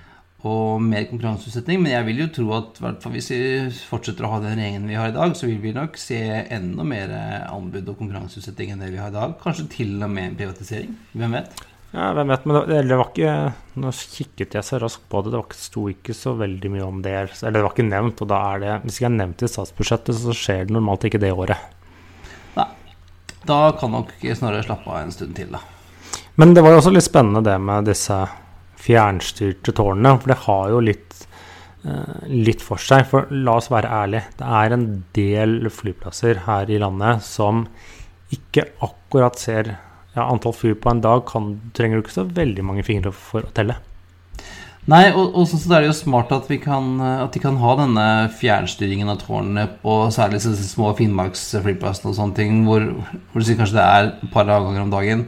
[0.46, 1.82] og mer konkurranseutsetting.
[1.82, 2.80] Men jeg vil jo tro at
[3.10, 3.42] hvis vi
[3.90, 6.22] fortsetter å ha den regjeringen vi har i dag, så vil vi nok se
[6.54, 7.14] enda mer
[7.50, 9.38] anbud og konkurranseutsetting enn det vi har i dag.
[9.42, 10.94] Kanskje til og med privatisering.
[11.18, 11.64] Hvem vet?
[11.94, 13.34] Ja, hvem vet, men det, det var ikke
[13.78, 16.86] Nå kikket jeg så raskt på det, det var ikke, sto ikke så veldig mye
[16.86, 17.14] om det.
[17.38, 20.18] Eller det var ikke nevnt, og da er det Hvis ikke er nevnt i statsbudsjettet,
[20.18, 21.70] så skjer det normalt ikke det året.
[22.58, 22.66] Nei.
[23.46, 25.62] Da kan nok Snorre slappe av en stund til, da.
[26.40, 28.16] Men det var jo også litt spennende det med disse
[28.84, 31.18] fjernstyrte tårnene, for det har jo litt
[31.86, 33.06] eh, litt for seg.
[33.10, 37.68] For la oss være ærlige, det er en del flyplasser her i landet som
[38.34, 39.76] ikke akkurat ser
[40.14, 43.46] ja, Antall fly på en dag kan, trenger du ikke så veldig mange fingre for
[43.46, 43.80] å telle.
[44.90, 47.70] Nei, og, og så, er det jo smart at, vi kan, at de kan ha
[47.78, 48.04] denne
[48.36, 52.84] fjernstyringen av tårnene på særlig disse små Finnmarksflyplassene og sånne ting, hvor,
[53.32, 55.24] hvor du sier kanskje det er et par avganger om dagen.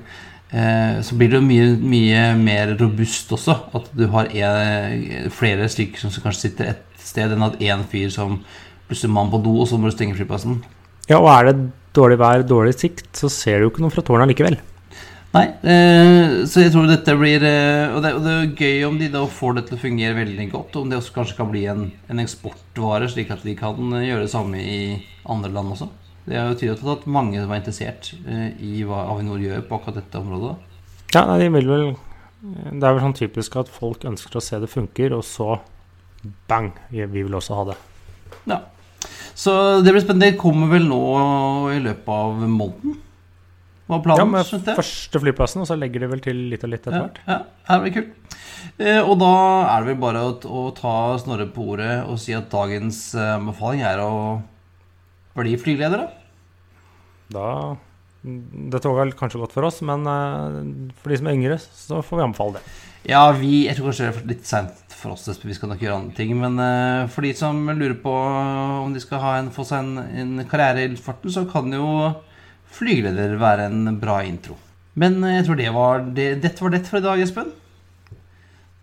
[0.53, 3.57] Eh, så blir det jo mye, mye mer robust også.
[3.81, 8.13] At du har en, flere stykker som kanskje sitter et sted, enn at én fyr
[8.13, 8.43] som
[8.87, 10.61] plutselig mann på do, og så må du stenge flyplassen.
[11.09, 11.59] Ja, og er det
[11.97, 14.61] dårlig vær, dårlig sikt, så ser du jo ikke noe fra tårnet likevel.
[15.37, 18.97] Nei, eh, så jeg tror dette blir eh, og, det, og det er gøy om
[19.01, 20.79] de da får det til å fungere veldig godt.
[20.81, 24.25] Om det også kanskje kan bli en, en eksportvare, slik at de kan eh, gjøre
[24.25, 24.79] det samme i
[25.29, 25.91] andre land også.
[26.27, 30.01] Det er jo tydelig at mange er interessert eh, i hva Avinor gjør på akkurat
[30.01, 30.55] dette området.
[31.13, 31.87] Ja, nei, de vil vel
[32.41, 35.59] Det er vel sånn typisk at folk ønsker å se det funker, og så
[36.51, 37.77] bang, vi vil også ha det.
[38.49, 38.63] Ja.
[39.37, 39.53] Så
[39.85, 40.33] det blir spennende.
[40.33, 41.03] Det kommer vel nå
[41.75, 43.03] i løpet av måneden?
[43.87, 44.19] Hva planen.
[44.19, 44.79] Ja, med skjønte jeg?
[44.81, 47.21] første flyplassen, og så legger de vel til litt og litt etter hvert.
[47.29, 48.37] ja, det blir kult.
[48.83, 49.33] Eh, og da
[49.71, 53.37] er det vel bare å, å ta Snorre på ordet og si at dagens eh,
[53.47, 54.13] befaling er å
[55.37, 56.09] bli flygeleder, da.
[57.37, 57.49] Da
[58.27, 60.59] Det var vel kanskje godt for oss, men eh,
[60.99, 62.75] for de som er yngre, så får vi anbefale det.
[63.07, 66.01] Ja, vi, jeg tror kanskje det er litt seint for oss, vi skal nok gjøre
[66.01, 66.33] andre ting.
[66.41, 70.01] Men eh, for de som lurer på om de skal ha en, få seg en,
[70.25, 71.87] en karriere i luftfarten, så kan jo
[72.75, 74.57] flygeleder være en bra intro.
[74.97, 77.55] Men eh, jeg tror det var det, dette var det for i dag, Espen.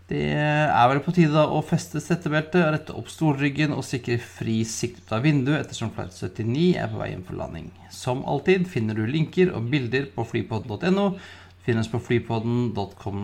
[0.04, 5.00] Det er vel på tide å feste settebeltet, rette opp stolryggen og sikre fri sikt
[5.00, 7.70] ut av vinduet ettersom flight 79 er på vei hjem for landing.
[7.94, 11.06] Som alltid finner du linker og bilder på flypodden.no.
[11.64, 13.20] Du finner oss på flypodden.com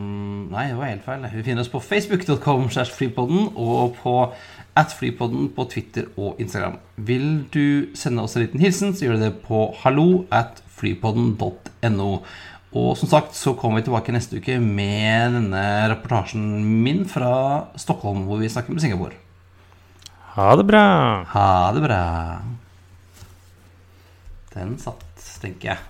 [0.49, 1.27] Nei, det var helt feil.
[1.29, 4.15] Vi finner oss på facebook.com slash flypodden og på
[4.81, 6.79] at flypodden på Twitter og Instagram.
[6.97, 12.09] Vil du sende oss en liten hilsen, så gjør du det på hallo at flypodden.no.
[12.71, 17.35] Og som sagt så kommer vi tilbake neste uke med denne reportasjen min fra
[17.77, 19.21] Stockholm, hvor vi snakker med Singapore.
[20.39, 20.89] Ha det bra!
[21.37, 22.03] Ha det bra.
[24.57, 25.11] Den satt,
[25.45, 25.90] tenker jeg.